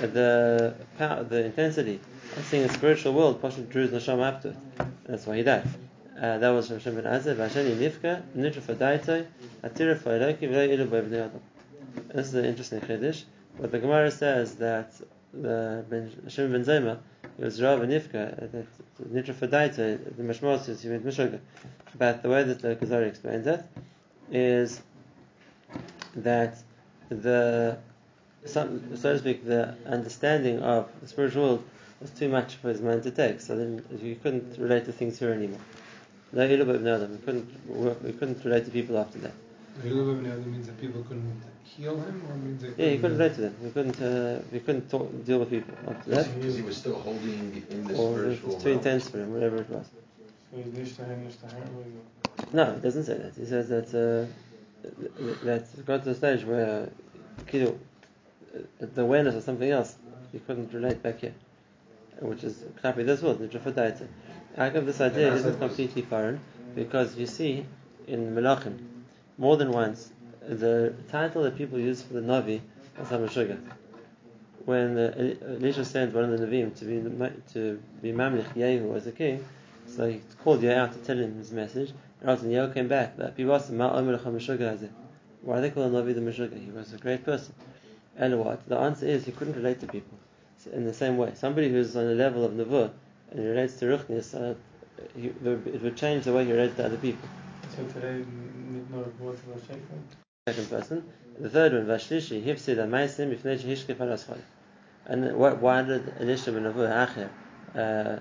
The 0.00 0.74
power, 0.96 1.24
the 1.24 1.44
intensity 1.44 2.00
of 2.36 2.44
seeing 2.46 2.66
the 2.66 2.72
spiritual 2.72 3.12
world, 3.12 3.42
Pasha 3.42 3.60
drew 3.60 3.86
his 3.86 3.90
neshama 3.90 4.24
up 4.28 4.42
to 4.42 4.48
it. 4.48 4.56
That's 5.04 5.26
why 5.26 5.36
he 5.36 5.42
died. 5.42 5.68
Uh, 6.16 6.38
that 6.38 6.48
was 6.50 6.68
from 6.68 6.80
Shem 6.80 6.94
ben 6.94 7.04
Azeh, 7.04 7.34
Vashani 7.36 7.76
Nifka, 7.76 8.22
Nitra 8.34 8.62
Fadaitoi, 8.62 9.26
Atira 9.62 9.98
Failoki, 9.98 10.48
V'lo 10.48 10.68
Ilu 10.72 10.86
B'Evnei 10.86 11.26
Adam. 11.26 11.40
This 12.14 12.28
is 12.28 12.34
an 12.34 12.46
interesting 12.46 12.80
chiddush. 12.80 13.24
But 13.60 13.70
the 13.70 13.78
Gemara 13.78 14.10
says 14.10 14.54
that 14.56 14.92
the 15.34 15.84
Shem 16.28 16.52
ben 16.52 16.64
Zoma, 16.64 16.98
he 17.36 17.44
was 17.44 17.60
Rav 17.62 17.82
and 17.82 17.92
Nifka, 17.92 18.42
uh, 18.42 18.46
that 18.52 19.12
Nitra 19.12 19.34
Fadaitoi, 19.34 20.06
uh, 20.06 20.10
the 20.16 20.22
Mashmos 20.22 20.68
is 20.68 20.84
went 20.84 21.04
Meshuggah. 21.04 21.40
But 21.98 22.22
the 22.22 22.28
way 22.28 22.42
that 22.42 22.60
the 22.60 22.76
Kuzari 22.76 23.08
explains 23.08 23.46
it 23.46 23.64
is 24.30 24.80
that 26.16 26.58
the 27.08 27.78
so 28.44 28.66
to 28.66 29.18
speak, 29.18 29.44
the 29.44 29.76
understanding 29.86 30.60
of 30.60 30.88
the 31.00 31.08
spiritual 31.08 31.42
world 31.42 31.64
was 32.00 32.10
too 32.10 32.28
much 32.28 32.56
for 32.56 32.68
his 32.68 32.80
mind 32.80 33.04
to 33.04 33.10
take. 33.10 33.40
So 33.40 33.56
then 33.56 33.84
he 34.00 34.16
couldn't 34.16 34.58
relate 34.58 34.84
to 34.86 34.92
things 34.92 35.18
here 35.18 35.32
anymore. 35.32 35.60
No, 36.32 36.48
he 36.48 36.56
couldn't 36.56 37.68
work, 37.68 38.04
he 38.04 38.12
couldn't 38.12 38.44
relate 38.44 38.64
to 38.64 38.70
people 38.70 38.98
after 38.98 39.18
that. 39.18 39.32
Hilul 39.80 40.12
ibn 40.12 40.26
Adam 40.30 40.52
means 40.52 40.66
that 40.66 40.80
people 40.80 41.02
couldn't 41.02 41.42
heal 41.64 41.96
him, 41.98 42.22
or 42.28 42.36
means 42.36 42.62
that 42.62 42.78
Yeah, 42.78 42.90
he 42.90 42.98
couldn't 42.98 43.18
relate 43.18 43.34
to 43.36 43.40
them. 43.40 43.56
He 43.62 43.70
couldn't. 43.70 44.00
Uh, 44.00 44.40
he 44.52 44.60
couldn't 44.60 44.90
talk, 44.90 45.24
deal 45.24 45.38
with 45.38 45.50
people 45.50 45.74
after 45.88 46.10
that, 46.10 46.34
Because 46.34 46.56
he 46.56 46.62
was 46.62 46.76
still 46.76 46.98
holding 46.98 47.64
in 47.70 47.86
the 47.86 47.94
or 47.94 48.26
it 48.26 48.36
spiritual 48.36 48.54
was 48.54 48.62
too 48.62 48.70
intense 48.70 49.08
for 49.08 49.18
him, 49.18 49.32
whatever 49.32 49.56
it 49.56 49.70
was. 49.70 49.86
So 50.50 50.58
he's 50.58 50.66
Nishtaher, 50.66 51.26
Nishtaher. 51.26 52.52
No, 52.52 52.72
it 52.72 52.82
doesn't 52.82 53.04
say 53.04 53.16
that. 53.16 53.34
He 53.34 53.46
says 53.46 53.68
that 53.70 53.88
uh, 53.88 54.26
that 55.44 55.66
it 55.78 55.86
got 55.86 56.04
to 56.04 56.10
the 56.10 56.14
stage 56.14 56.44
where 56.44 56.90
Kido, 57.46 57.78
the 58.78 59.02
awareness 59.02 59.34
of 59.34 59.42
something 59.42 59.70
else, 59.70 59.96
he 60.32 60.38
couldn't 60.38 60.72
relate 60.74 61.02
back 61.02 61.20
here, 61.20 61.34
which 62.20 62.44
is 62.44 62.56
Knapi 62.82 63.06
this 63.06 63.22
was 63.22 63.38
the 63.38 63.48
Jafadaita. 63.48 64.06
I 64.58 64.68
give 64.68 64.84
this 64.84 65.00
idea 65.00 65.28
And 65.28 65.36
isn't 65.38 65.58
completely 65.58 66.02
foreign 66.02 66.40
because 66.74 67.16
you 67.16 67.26
see 67.26 67.64
in 68.06 68.34
Melachim 68.34 68.91
more 69.42 69.56
than 69.56 69.72
once 69.72 70.12
the 70.48 70.94
title 71.10 71.42
that 71.42 71.56
people 71.56 71.76
use 71.76 72.00
for 72.00 72.14
the 72.14 72.20
Navi 72.20 72.60
is 73.00 73.08
Hamashuga. 73.08 73.58
When 74.66 74.96
uh, 74.96 75.34
Elisha 75.58 75.84
sent 75.84 76.14
one 76.14 76.32
of 76.32 76.38
the 76.38 76.46
Navim 76.46 76.72
to 76.78 76.84
be 76.84 76.96
to 77.54 77.82
be 78.00 78.12
Mamlich 78.12 78.54
Yehu 78.54 78.94
as 78.96 79.08
a 79.08 79.10
king, 79.10 79.44
so 79.88 80.08
he 80.08 80.20
called 80.44 80.60
Yehu 80.62 80.76
out 80.76 80.92
to 80.92 80.98
tell 81.00 81.18
him 81.18 81.34
his 81.38 81.50
message. 81.50 81.90
And 82.20 82.30
after 82.30 82.46
Yehu 82.46 82.72
came 82.72 82.86
back, 82.86 83.16
that 83.16 83.36
people 83.36 83.52
asked 83.56 83.68
him, 83.68 83.78
"Ma 83.78 83.90
Omer 83.90 84.16
Lecha 84.16 84.30
Meshuga 84.32 84.88
Why 85.42 85.60
they 85.60 85.70
call 85.70 85.90
the 85.90 86.00
Navi 86.00 86.14
the 86.14 86.20
Meshuga? 86.20 86.56
He 86.64 86.70
was 86.70 86.92
a 86.92 86.98
great 86.98 87.24
person. 87.24 87.52
And 88.16 88.38
what? 88.38 88.68
The 88.68 88.78
answer 88.78 89.06
is 89.06 89.24
he 89.24 89.32
couldn't 89.32 89.56
relate 89.56 89.80
to 89.80 89.88
people 89.88 90.18
in 90.72 90.84
the 90.84 90.94
same 90.94 91.16
way. 91.16 91.32
Somebody 91.34 91.68
who's 91.68 91.96
on 91.96 92.06
the 92.06 92.14
level 92.14 92.44
of 92.44 92.52
Nevuah 92.52 92.92
and 93.32 93.44
relates 93.44 93.74
to 93.80 93.86
Ruchnis, 93.86 94.34
uh, 94.40 94.54
it 95.16 95.82
would 95.82 95.96
change 95.96 96.26
the 96.26 96.32
way 96.32 96.44
he 96.44 96.52
relates 96.52 96.76
to 96.76 96.86
other 96.86 96.96
people. 96.96 97.28
So 97.76 97.84
today, 97.86 98.24
Second 100.48 100.70
person. 100.70 101.04
The 101.38 101.48
third 101.48 101.72
one, 101.72 101.86
Vashlishi, 101.86 102.44
Hifsid 102.44 102.76
Amaisim, 102.76 103.34
Ifnei 103.34 103.58
Hishke 103.58 103.94
Paraschol. 103.94 104.38
And 105.06 105.36
why 105.36 105.82
did 105.82 106.12
Elisha 106.20 106.52
ben 106.52 106.64
Avuya 106.64 107.06
Acher, 107.06 107.30
uh, 107.74 108.20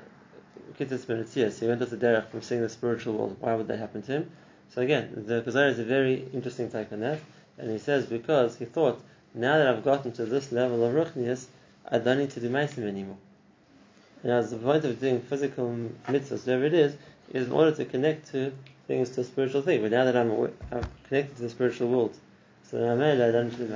Etzias, 0.79 1.59
he 1.59 1.67
went 1.67 1.81
off 1.81 1.89
the 1.89 1.97
derech 1.97 2.29
from 2.29 2.41
seeing 2.41 2.61
the 2.61 2.69
spiritual 2.69 3.15
world? 3.15 3.37
Why 3.39 3.53
would 3.55 3.67
that 3.67 3.79
happen 3.79 4.01
to 4.03 4.11
him? 4.11 4.31
So 4.69 4.81
again, 4.81 5.25
the 5.27 5.41
Kazar 5.41 5.69
is 5.69 5.79
a 5.79 5.83
very 5.83 6.25
interesting 6.33 6.71
take 6.71 6.93
on 6.93 7.01
that, 7.01 7.19
and 7.57 7.69
he 7.69 7.77
says 7.77 8.05
because 8.05 8.55
he 8.55 8.65
thought, 8.65 9.01
now 9.33 9.57
that 9.57 9.67
I've 9.67 9.83
gotten 9.83 10.13
to 10.13 10.25
this 10.25 10.51
level 10.51 10.85
of 10.85 10.93
Ruchnias, 10.93 11.47
I 11.89 11.97
don't 11.97 12.17
need 12.17 12.31
to 12.31 12.39
do 12.39 12.49
Maisim 12.49 12.87
anymore. 12.87 13.17
And 14.23 14.31
as 14.31 14.51
the 14.51 14.57
point 14.57 14.85
of 14.85 14.99
doing 15.01 15.19
physical 15.19 15.75
mitzvahs, 16.07 16.45
whatever 16.45 16.65
it 16.65 16.73
is, 16.73 16.95
is 17.33 17.47
in 17.47 17.51
order 17.51 17.75
to 17.75 17.85
connect 17.85 18.31
to 18.31 18.53
things 18.91 19.09
to 19.11 19.21
a 19.21 19.23
spiritual 19.23 19.61
thing. 19.61 19.81
But 19.81 19.91
now 19.91 20.03
that 20.03 20.17
I'm, 20.17 20.31
I'm 20.71 20.83
connected 21.07 21.37
to 21.37 21.43
the 21.43 21.49
spiritual 21.49 21.87
world, 21.89 22.15
So 22.69 22.77
Amela 22.77 23.29
I 23.29 23.31
don't 23.31 23.49
do 23.57 23.67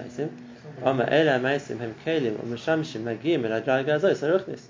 Ruchnis. 4.27 4.61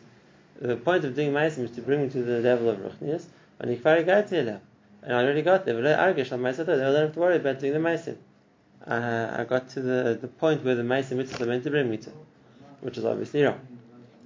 The 0.61 0.77
point 0.77 1.03
of 1.03 1.15
doing 1.15 1.31
Maisim 1.31 1.63
is 1.63 1.71
to 1.71 1.81
bring 1.81 2.01
you 2.01 2.09
to 2.09 2.21
the 2.21 2.39
level 2.41 2.69
of 2.69 2.77
Ruchnis. 2.77 3.25
And 3.59 3.71
I 3.71 3.75
already 3.83 5.41
got 5.41 5.65
there. 5.65 5.75
I 5.75 5.87
don't 5.87 6.95
have 6.95 7.13
to 7.13 7.19
worry 7.19 7.35
about 7.37 7.59
doing 7.59 7.73
the 7.73 7.79
Maisim. 7.79 8.17
Uh, 8.85 9.37
I 9.39 9.43
got 9.45 9.69
to 9.69 9.81
the, 9.81 10.17
the 10.21 10.27
point 10.27 10.63
where 10.63 10.75
the 10.75 10.83
Maisim 10.83 11.17
mitzvahs 11.17 11.41
are 11.41 11.47
meant 11.47 11.63
to 11.63 11.71
bring 11.71 11.89
me 11.89 11.97
to, 11.97 12.11
which 12.81 12.97
is 12.99 13.05
obviously 13.05 13.41
wrong. 13.41 13.59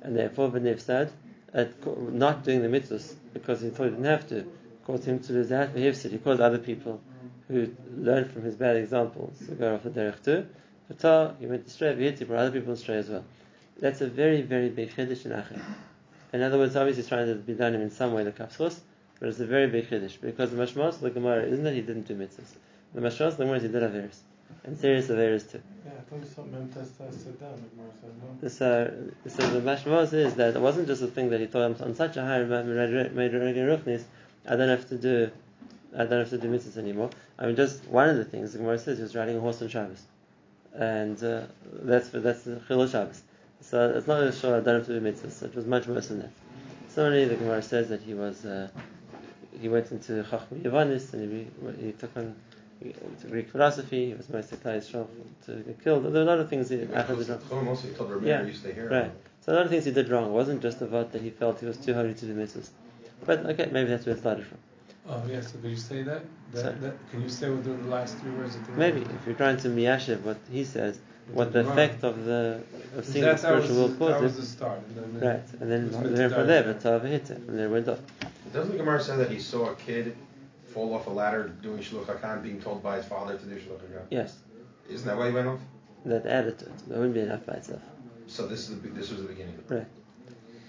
And 0.02 0.18
therefore, 0.18 0.50
B'nif 0.50 0.82
said, 0.82 1.12
at 1.54 1.72
not 2.14 2.44
doing 2.44 2.62
the 2.62 2.68
mitzvahs 2.68 3.16
because 3.34 3.62
he 3.62 3.70
thought 3.70 3.86
he 3.86 3.90
didn't 3.92 4.06
have 4.06 4.28
to 4.30 4.46
caused 4.90 5.06
him 5.06 5.20
to 5.20 5.34
lose 5.34 5.52
out. 5.52 5.70
He 5.76 6.18
caused 6.18 6.42
other 6.42 6.58
people 6.58 7.00
who 7.48 7.70
learned 7.96 8.32
from 8.32 8.42
his 8.42 8.56
bad 8.56 8.76
examples 8.76 9.38
to 9.48 9.54
go 9.54 9.76
off 9.76 9.84
the 9.84 9.92
derech 9.92 10.24
too. 10.24 10.48
But 10.88 11.36
he 11.40 11.46
went 11.46 11.68
astray, 11.68 11.94
V'hiti 11.94 12.26
brought 12.26 12.40
other 12.40 12.60
people 12.60 12.74
astray 12.74 12.98
as 12.98 13.08
well. 13.08 13.24
That's 13.80 14.02
a 14.02 14.08
very, 14.08 14.42
very 14.42 14.70
big 14.70 14.96
chiddush 14.96 15.26
in 15.26 15.32
Achim. 15.32 15.62
In 16.34 16.42
other 16.42 16.58
words, 16.58 16.76
obviously 16.76 17.04
he's 17.04 17.10
trying 17.10 17.28
to 17.28 17.36
be 17.36 17.54
done 17.54 17.76
him 17.76 17.82
in 17.82 17.92
some 17.92 18.14
way, 18.14 18.24
the 18.24 18.32
kapschus, 18.32 18.80
but 19.20 19.30
it's 19.30 19.40
a 19.40 19.46
very 19.46 19.68
big 19.68 19.88
chiddush 19.90 20.20
because 20.20 20.50
the 20.50 20.58
mashmas 20.58 20.96
of 20.96 21.02
the 21.02 21.12
Gemara 21.12 21.44
isn't 21.44 21.64
that 21.64 21.76
he 21.76 21.82
didn't 21.82 22.08
do 22.08 22.16
mitzvahs. 22.16 22.56
The 22.96 23.02
mashmas 23.02 23.28
of 23.28 23.38
the 23.38 23.44
Gemara 23.44 23.58
is 23.58 23.64
he 23.64 23.70
did 23.70 23.84
averis. 23.84 24.18
And 24.64 24.76
serious 24.78 25.08
averis 25.08 25.52
too. 25.52 25.62
Yeah, 25.86 25.92
I 25.92 26.02
thought 26.10 26.28
something 26.28 26.52
Mem 26.52 26.70
Testa 26.70 27.12
said 27.12 27.40
down. 27.40 27.54
The 27.54 27.70
Gemara 27.70 27.92
said 28.02 28.12
no. 28.42 29.30
So, 29.30 29.48
the 29.54 29.62
mashmas 29.62 30.14
is 30.14 30.34
that 30.36 30.56
it 30.56 30.60
wasn't 30.60 30.88
just 30.88 31.04
a 31.04 31.08
thing 31.08 31.30
that 31.30 31.40
he 31.40 31.46
thought 31.46 31.62
I'm 31.62 31.76
on 31.84 31.94
such 31.94 32.18
a 32.18 32.24
high 32.24 32.42
made 32.42 33.34
ruchnis, 33.34 34.04
I 34.50 34.56
don't 34.56 34.70
have 34.70 34.88
to 34.90 34.98
do, 34.98 35.32
I 35.96 36.06
don't 36.06 36.20
have 36.20 36.30
to 36.32 36.38
do 36.38 36.50
mitzvahs 36.50 36.78
anymore. 36.78 37.12
I 37.38 37.46
mean, 37.46 37.56
just 37.56 37.86
one 37.86 38.10
of 38.10 38.18
the 38.18 38.26
things 38.26 38.54
the 38.54 38.58
Gemara 38.60 38.80
says 38.80 38.98
he 38.98 39.04
was 39.04 39.16
riding 39.16 39.38
a 39.38 39.40
horse 39.40 39.62
on 39.62 39.70
Shabbos, 39.70 40.04
and 40.74 41.24
uh, 41.24 41.44
that's 41.84 42.10
that's 42.10 42.42
the 42.44 42.56
chilul 42.68 42.92
Shabbos. 42.92 43.22
So 43.62 43.94
it's 43.96 44.08
not 44.08 44.24
as 44.24 44.40
sure 44.40 44.58
I 44.58 44.62
don't 44.62 44.76
have 44.76 44.88
to 44.88 45.00
do 45.00 45.06
mitzvahs. 45.06 45.44
It 45.44 45.56
was 45.56 45.66
much 45.66 45.88
worse 45.88 46.08
than 46.08 46.20
that. 46.20 46.32
Similarly, 46.90 47.26
the 47.26 47.36
Gemara 47.36 47.62
says 47.62 47.90
that 47.90 48.02
he 48.02 48.14
was 48.14 48.46
uh, 48.46 48.70
he 49.62 49.70
went 49.70 49.92
into 49.92 50.24
Chacham 50.24 50.62
Yavanis 50.62 51.14
and 51.14 51.48
he, 51.78 51.86
he 51.86 51.92
took 51.92 52.16
on 52.18 52.36
to 53.22 53.28
Greek 53.28 53.50
philosophy. 53.50 54.08
He 54.08 54.14
was 54.14 54.30
most 54.30 54.52
Yisrael 54.52 55.08
to 55.46 55.56
get 55.58 55.84
killed. 55.84 56.06
There 56.06 56.12
were 56.12 56.22
a 56.22 56.24
lot 56.24 56.40
of 56.40 56.50
things 56.50 56.70
he 56.70 56.78
Achad 56.78 57.18
did 57.18 57.30
wrong. 57.30 57.42
Chum 57.50 57.68
also 57.68 57.88
he 57.88 57.94
told 57.94 58.24
Yeah, 58.24 58.44
you 58.44 58.54
stay 58.54 58.74
here. 58.74 58.90
Right. 58.90 59.12
So 59.42 59.54
a 59.54 59.56
lot 59.56 59.66
of 59.66 59.70
things 59.70 59.86
he 59.86 59.92
did 59.92 60.10
wrong. 60.10 60.26
It 60.26 60.32
wasn't 60.32 60.62
just 60.62 60.82
about 60.82 61.12
that 61.12 61.22
he 61.22 61.30
felt 61.30 61.60
he 61.60 61.66
was 61.66 61.78
too 61.78 61.94
holy 61.94 62.14
to 62.14 62.26
do 62.26 62.34
mitzvahs. 62.34 62.70
But 63.26 63.46
okay, 63.46 63.70
maybe 63.72 63.90
that's 63.90 64.06
where 64.06 64.16
it 64.16 64.20
started 64.20 64.46
from. 64.46 64.58
Oh 65.08 65.22
yes, 65.30 65.52
so 65.52 65.60
can 65.60 65.70
you 65.72 65.76
say 65.76 66.04
that? 66.04 66.22
Sorry. 66.54 66.64
that, 66.64 66.82
that 66.82 67.12
can 67.12 67.22
you 67.22 67.30
say 67.30 67.50
what 67.50 67.64
the 67.64 67.72
last 67.90 68.18
three 68.20 68.32
words 68.32 68.56
of 68.56 68.66
the 68.68 68.74
Maybe 68.74 69.02
if 69.02 69.26
you're 69.26 69.36
trying 69.36 69.58
to 69.58 69.68
miyashiv 69.70 70.22
what 70.22 70.38
he 70.52 70.64
says, 70.64 71.00
what 71.32 71.52
the 71.54 71.64
Right. 71.64 71.72
effect 71.74 72.04
of 72.04 72.26
the 72.26 72.62
of 72.98 73.06
seeing 73.06 73.26
the 73.26 73.32
that, 73.34 73.42
that 73.42 73.56
was, 73.56 73.64
spiritual 73.66 73.76
world 73.78 74.00
the, 74.00 74.06
that 74.08 74.22
was 74.22 74.36
the 74.38 74.46
start. 74.46 74.80
And 74.88 75.22
then, 75.22 75.30
Right, 75.30 75.62
and 75.62 75.72
then 75.72 75.82
it 75.82 75.88
was 75.88 75.98
meant 75.98 76.16
then 76.16 76.30
to 76.30 76.36
from 76.36 76.48
die 76.48 76.48
there, 76.54 76.64
there. 76.64 76.74
but 76.74 76.82
Tava 76.82 77.08
hit 77.08 77.30
it. 77.30 77.46
From 77.46 77.56
there 77.58 77.66
it 77.68 77.72
went 77.72 77.88
off. 77.88 78.00
Doesn't 78.54 78.72
the 78.72 78.78
Gemara 78.78 79.02
say 79.02 79.16
that 79.18 79.30
he 79.32 79.40
saw 79.40 79.70
a 79.72 79.76
kid 79.76 80.16
fall 80.74 80.94
off 80.94 81.08
a 81.08 81.10
ladder 81.10 81.50
doing 81.62 81.80
shluch 81.80 82.06
hakan, 82.06 82.42
being 82.44 82.62
told 82.62 82.82
by 82.84 82.98
his 82.98 83.06
father 83.06 83.38
to 83.38 83.46
do 83.46 83.56
shluch 83.56 83.80
hakan? 83.80 84.06
Yes, 84.10 84.38
Isn't 84.90 85.08
that 85.08 85.18
why 85.18 85.28
he 85.30 85.34
went 85.34 85.48
off? 85.48 85.60
that 86.06 86.26
added 86.26 86.58
to 86.60 86.66
it. 86.66 86.78
That 86.88 86.98
wouldn't 86.98 87.14
be 87.14 87.20
enough 87.22 87.46
by 87.46 87.54
itself. 87.56 87.82
So 88.28 88.48
this 88.48 88.70
is 88.70 88.80
the, 88.80 88.88
this 88.90 89.10
was 89.12 89.22
the 89.22 89.28
beginning. 89.28 89.62
Right. 89.68 89.86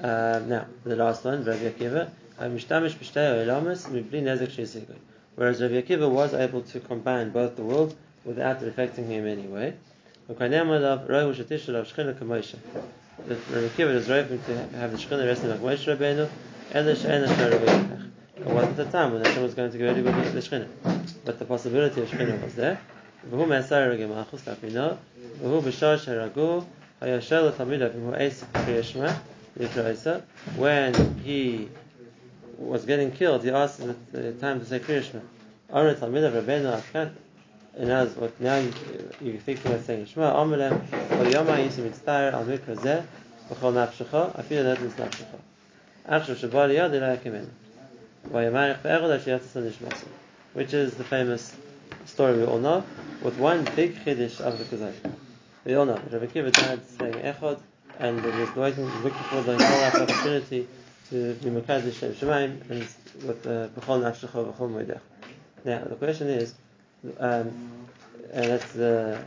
Um, 0.02 0.48
now 0.48 0.66
the 0.84 0.96
last 0.96 1.24
one, 1.24 1.44
Rabbi 1.44 1.70
Akiva, 1.70 2.10
Whereas 2.40 2.70
Rabbi 2.70 2.88
Akiva 5.82 6.08
was 6.10 6.32
able 6.32 6.62
to 6.62 6.80
combine 6.80 7.28
both 7.28 7.54
the 7.56 7.62
worlds 7.62 7.94
without 8.24 8.62
it 8.62 8.68
affecting 8.68 9.08
him 9.08 9.26
in 9.26 9.38
any 9.40 9.46
way. 9.46 9.74
Rabbi 10.26 10.48
Akiva 10.48 10.74
is 13.94 14.08
raving 14.08 14.42
to 14.44 14.56
have 14.78 14.90
the 14.90 14.96
shchina 14.96 15.26
resting 15.26 15.50
like 15.50 15.60
Moshe 15.60 15.84
Rabbeinu, 15.84 16.30
Ela 16.72 16.96
she'ena 16.96 17.28
sh'arabei 17.28 18.10
It 18.38 18.46
wasn't 18.46 18.76
the 18.76 18.86
time 18.86 19.12
when 19.12 19.22
Hashem 19.22 19.42
was 19.42 19.52
going 19.52 19.72
to 19.72 19.84
ready 19.84 20.00
with 20.00 20.32
the 20.32 20.40
shchina, 20.40 20.66
but 21.26 21.38
the 21.38 21.44
possibility 21.44 22.00
of 22.00 22.08
shchina 22.08 22.42
was 22.42 22.54
there. 22.54 22.80
B'shar 23.30 23.92
sheragu 25.98 26.64
hayashel 27.02 27.50
l'tamidav 27.50 27.92
v'hu 27.92 28.18
eis 28.18 28.42
kriyashma 28.54 29.14
Yikraisa. 29.58 30.22
When 30.56 30.94
he 31.18 31.68
was 32.60 32.84
getting 32.84 33.10
killed, 33.10 33.42
he 33.42 33.50
asked 33.50 33.80
at 33.80 34.12
the 34.12 34.32
time 34.32 34.60
to 34.60 34.66
say 34.66 34.78
Kriyashma. 34.78 35.22
Amr 35.72 35.88
of 35.88 35.98
Rabbeinu. 36.00 37.10
And 37.76 37.90
as 37.90 38.14
what 38.16 38.38
now 38.40 38.58
you, 38.58 38.72
you 39.20 39.38
think 39.38 39.64
about 39.64 39.84
saying 39.84 40.06
Shema, 40.06 40.34
Amalem, 40.34 40.80
Kol 41.08 41.24
Yoma 41.24 41.56
Yisim 41.64 41.88
Mitztayr 41.88 42.32
Al 42.32 42.44
Mikra 42.44 42.76
Zeh, 42.76 43.04
B'chol 43.48 43.72
Nafshecha, 43.72 44.36
Afilu 44.36 44.80
Nis 44.82 44.92
Nafshecha. 44.94 45.38
Achshav 46.08 46.36
Shabbat 46.36 46.74
Yad 46.74 46.94
Ila 46.94 47.16
Yakimenu. 47.16 47.48
Vayamarich 48.28 48.82
Be'erod 48.82 49.18
Asher 49.18 49.38
Yatzis 49.38 49.70
Nishmasu. 49.70 50.08
Which 50.52 50.74
is 50.74 50.94
the 50.94 51.04
famous 51.04 51.56
story 52.06 52.38
we 52.38 52.44
all 52.44 52.58
know, 52.58 52.84
with 53.22 53.38
one 53.38 53.64
big 53.76 53.96
chiddush 54.04 54.40
of 54.40 54.58
the 54.58 54.64
Kazakh. 54.64 55.12
We 55.64 55.74
all 55.76 55.86
know 55.86 56.00
Rabbi 56.10 56.26
Kiva 56.26 56.50
died 56.50 56.80
saying 56.98 57.14
Echad, 57.14 57.60
and 58.00 58.20
he 58.20 58.40
was 58.40 58.56
waiting, 58.56 58.86
looking 59.02 59.12
for 59.12 59.42
the 59.42 59.56
whole 59.56 60.02
opportunity 60.02 60.66
to 61.10 61.34
be 61.34 61.50
Mekadosh 61.50 61.98
Shem 61.98 62.14
Shemaim, 62.14 62.70
and 62.70 62.80
with 63.26 63.42
the 63.42 63.70
B'chol 63.76 64.00
Nafshecha 64.00 64.52
B'chol 64.54 64.70
Moedech. 64.70 65.00
Now, 65.64 65.84
the 65.84 65.96
question 65.96 66.28
is, 66.28 66.54
um, 67.18 67.52
and 68.32 68.44
that's 68.46 68.72
the 68.72 69.20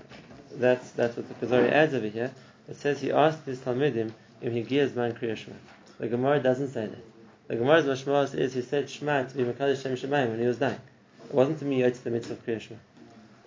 that's 0.56 0.91
that's 0.91 1.17
what 1.17 1.28
the 1.28 1.46
Kazari 1.46 1.72
adds 1.72 1.93
over 1.93 2.08
here. 2.08 2.32
It 2.69 2.78
says 2.78 3.02
he 3.02 3.12
asked 3.12 3.46
his 3.46 3.60
Talmudim 3.60 4.12
if 4.41 4.54
he 4.54 4.62
gives 4.62 4.96
man 4.96 5.13
Kriya. 5.13 5.38
The 6.00 6.08
Gemara 6.08 6.39
doesn't 6.39 6.69
say 6.69 6.88
that. 6.88 7.04
The 7.48 7.56
Gemara's 7.56 7.86
mashmalas 7.86 8.34
is 8.36 8.54
he 8.54 8.62
said 8.62 8.89
Shema 8.89 9.24
to 9.24 9.36
be 9.36 9.43
Mekadosh 9.43 9.84
Shem 9.84 9.96
Shemaim 9.96 10.30
when 10.30 10.39
he 10.39 10.48
was 10.48 10.58
dying. 10.58 10.80
It 11.26 11.34
wasn't 11.34 11.60
to 11.60 11.65
me 11.65 11.84
it's 11.84 12.00
the 12.00 12.12
mitzvah 12.12 12.34
of 12.34 12.46
Kriya. 12.46 12.78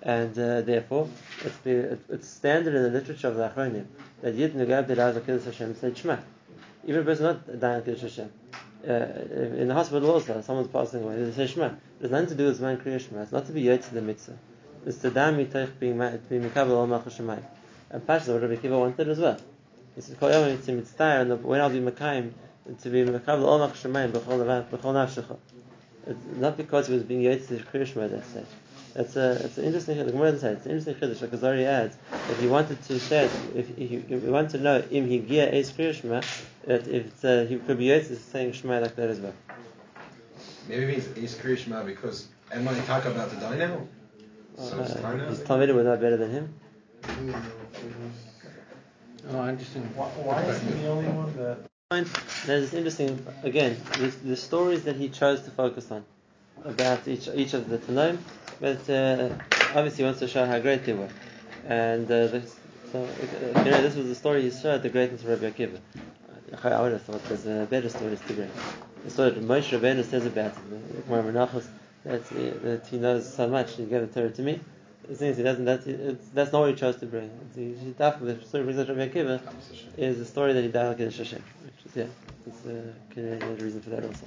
And 0.02 0.38
uh, 0.38 0.60
therefore, 0.60 1.08
it's, 1.44 1.56
the, 1.58 1.70
it- 1.92 2.00
it's 2.10 2.28
standard 2.28 2.74
in 2.74 2.82
the 2.82 2.90
literature 2.90 3.28
of 3.28 3.36
the 3.36 3.48
Achronim 3.48 3.86
that 4.22 4.34
Yid 4.34 4.54
Nugab 4.54 5.44
Hashem 5.44 5.74
said 5.74 5.96
Shema. 5.96 6.18
Even 6.86 7.00
a 7.00 7.04
person 7.04 7.24
not 7.24 7.60
dying 7.60 7.84
Hashem. 7.84 8.30
Uh, 8.88 8.92
in 8.92 9.66
the 9.66 9.74
hospital 9.74 10.08
also, 10.12 10.40
someone's 10.40 10.68
passing 10.68 11.02
away, 11.02 11.20
they 11.20 11.32
say 11.32 11.52
Shema. 11.52 11.70
There's 11.98 12.12
nothing 12.12 12.28
to 12.28 12.34
do 12.36 12.46
with 12.46 12.60
man 12.60 12.76
Kriya 12.76 13.00
Shema. 13.00 13.22
It's 13.22 13.32
not 13.32 13.46
to 13.46 13.52
be 13.52 13.64
Yotze 13.64 13.90
the 13.90 14.00
mitzvah. 14.00 14.38
It's 14.86 14.98
to 14.98 15.10
dam 15.10 15.36
mitoich 15.36 15.76
being 15.80 15.96
Mikabel 15.96 16.70
Ol 16.70 16.86
Malchus 16.86 17.18
Shemayim. 17.18 17.42
And 17.90 18.06
Pashas, 18.06 18.28
what 18.28 18.42
Rabbi 18.42 18.56
Kiva 18.56 18.78
wanted 18.78 19.08
as 19.08 19.18
well. 19.18 19.36
He 19.96 20.00
said, 20.00 20.20
Kol 20.20 20.30
Yom 20.30 20.44
Mitzvah 20.44 20.72
Mitzvah, 20.72 21.04
and 21.04 21.42
when 21.42 21.60
I'll 21.60 21.70
be 21.70 21.80
Makayim, 21.80 22.30
to 22.82 22.88
be 22.88 23.04
Mikabel 23.04 23.42
Ol 23.42 23.58
Malchus 23.58 23.82
Shemayim, 23.82 24.12
B'chol 24.12 24.68
Nafshecha. 24.70 25.36
Not 26.36 26.56
because 26.56 26.86
he 26.86 26.94
was 26.94 27.02
being 27.02 27.22
Yotze 27.22 27.48
the 27.48 27.56
Kriya 27.56 27.86
Shema 27.86 28.04
at 28.04 28.10
that 28.12 28.24
stage. 28.26 28.44
It's 28.98 29.14
a, 29.14 29.32
it's 29.44 29.58
an 29.58 29.64
interesting, 29.64 29.98
the 29.98 30.10
Gemara 30.10 30.32
doesn't 30.32 30.56
it's 30.56 30.64
an 30.66 30.72
interesting 30.72 30.94
chiddush, 30.94 31.20
like 31.20 31.30
Azari 31.32 31.64
adds, 31.64 31.96
that 32.10 32.36
he 32.38 32.46
wanted 32.46 32.82
to 32.84 32.98
say, 32.98 33.24
if, 33.54 33.78
if, 33.78 34.10
if 34.10 34.22
we 34.22 34.30
want 34.30 34.50
to 34.52 34.58
know, 34.58 34.82
im 34.90 35.06
higia 35.06 35.52
es 35.52 35.70
kriyashma, 35.72 36.24
that 36.66 36.88
if 36.88 37.06
it's, 37.06 37.24
uh, 37.24 37.44
he 37.46 37.56
could 37.58 37.76
be 37.76 37.88
Yotze 37.88 38.16
saying 38.16 38.52
Shema 38.52 38.78
like 38.80 38.96
that 38.96 39.10
as 39.10 39.20
well. 39.20 39.34
Maybe 40.68 40.84
it 40.84 40.88
means 40.88 41.16
he's 41.16 41.34
Kriya 41.34 41.58
Shema 41.58 41.84
because 41.84 42.26
and 42.50 42.64
when 42.64 42.74
they 42.74 42.80
talk 42.86 43.04
about 43.04 43.30
the 43.30 43.36
die 43.36 43.56
now, 43.58 43.86
so 44.56 44.80
it's 44.80 44.94
time 44.94 45.20
Uh, 45.20 45.24
now. 45.24 45.28
his 45.28 45.40
Talmidim 45.40 45.74
were 45.74 45.84
not 45.84 46.00
better 46.00 46.16
than 46.16 46.30
him. 46.30 46.54
Oh, 49.28 49.48
interesting. 49.48 49.82
Why, 49.94 50.06
why 50.08 50.42
is 50.44 50.62
he 50.62 50.70
the 50.70 50.88
only 50.88 51.10
one 51.10 51.36
that? 51.36 51.58
There's 52.46 52.70
this 52.70 52.74
interesting, 52.74 53.24
again, 53.42 53.76
the, 53.98 54.06
the 54.24 54.36
stories 54.36 54.84
that 54.84 54.96
he 54.96 55.08
chose 55.08 55.42
to 55.42 55.50
focus 55.50 55.90
on 55.92 56.04
about 56.64 57.06
each 57.06 57.28
each 57.28 57.54
of 57.54 57.68
the 57.68 57.78
Tanoim, 57.78 58.18
but 58.60 58.88
uh, 58.90 59.30
obviously 59.74 59.98
he 59.98 60.04
wants 60.04 60.20
to 60.20 60.28
show 60.28 60.46
how 60.46 60.58
great 60.58 60.84
they 60.84 60.92
were. 60.92 61.08
And 61.66 62.06
uh, 62.06 62.28
this, 62.28 62.56
so, 62.92 63.02
uh, 63.02 63.64
you 63.64 63.70
know, 63.70 63.82
this 63.82 63.96
was 63.96 64.06
the 64.06 64.14
story 64.14 64.42
he 64.42 64.50
showed 64.50 64.82
the 64.82 64.88
greatness 64.88 65.22
of 65.22 65.28
Rabbi 65.28 65.50
Akiva. 65.50 65.80
I 66.62 66.80
would 66.80 66.92
have 66.92 67.02
thought 67.02 67.24
there's 67.24 67.46
uh, 67.46 67.66
better 67.68 67.88
stories 67.88 68.20
to 68.20 68.32
bring. 68.32 68.50
The 69.04 69.10
story 69.10 69.30
that 69.30 69.42
Moshe 69.42 69.78
Rabbeinu 69.78 70.04
says 70.04 70.26
about 70.26 70.52
it, 70.52 70.94
the 70.94 71.02
Gemara 71.02 71.32
Menachos, 71.32 71.66
that, 72.04 72.22
uh, 72.32 72.58
that 72.62 72.86
he 72.86 72.98
knows 72.98 73.32
so 73.32 73.48
much, 73.48 73.74
he 73.74 73.84
gave 73.84 74.00
the 74.00 74.20
Torah 74.20 74.30
to 74.30 74.42
me. 74.42 74.60
The 75.08 75.14
thing 75.14 75.30
is, 75.30 75.36
he 75.36 75.42
doesn't. 75.42 75.64
That's, 75.64 75.86
it's, 75.86 76.28
that's 76.30 76.52
not 76.52 76.60
what 76.60 76.70
he 76.70 76.76
chose 76.76 76.96
to 76.96 77.06
bring. 77.06 77.30
It's, 77.46 77.56
he, 77.56 77.74
he, 77.74 77.92
the 77.92 78.44
story 78.44 78.64
brings 78.64 78.78
out 78.78 78.88
Rabbi 78.88 79.08
Akiva 79.08 79.40
is 79.96 80.18
the 80.18 80.24
story 80.24 80.52
that 80.52 80.62
he 80.62 80.68
died 80.68 80.88
like 80.88 81.00
in 81.00 81.10
Hashem, 81.10 81.42
which 81.64 81.86
is 81.86 81.96
yeah, 81.96 82.06
it's 82.46 82.66
uh, 82.66 83.46
a 83.46 83.54
reason 83.62 83.80
for 83.82 83.90
that 83.90 84.04
also. 84.04 84.26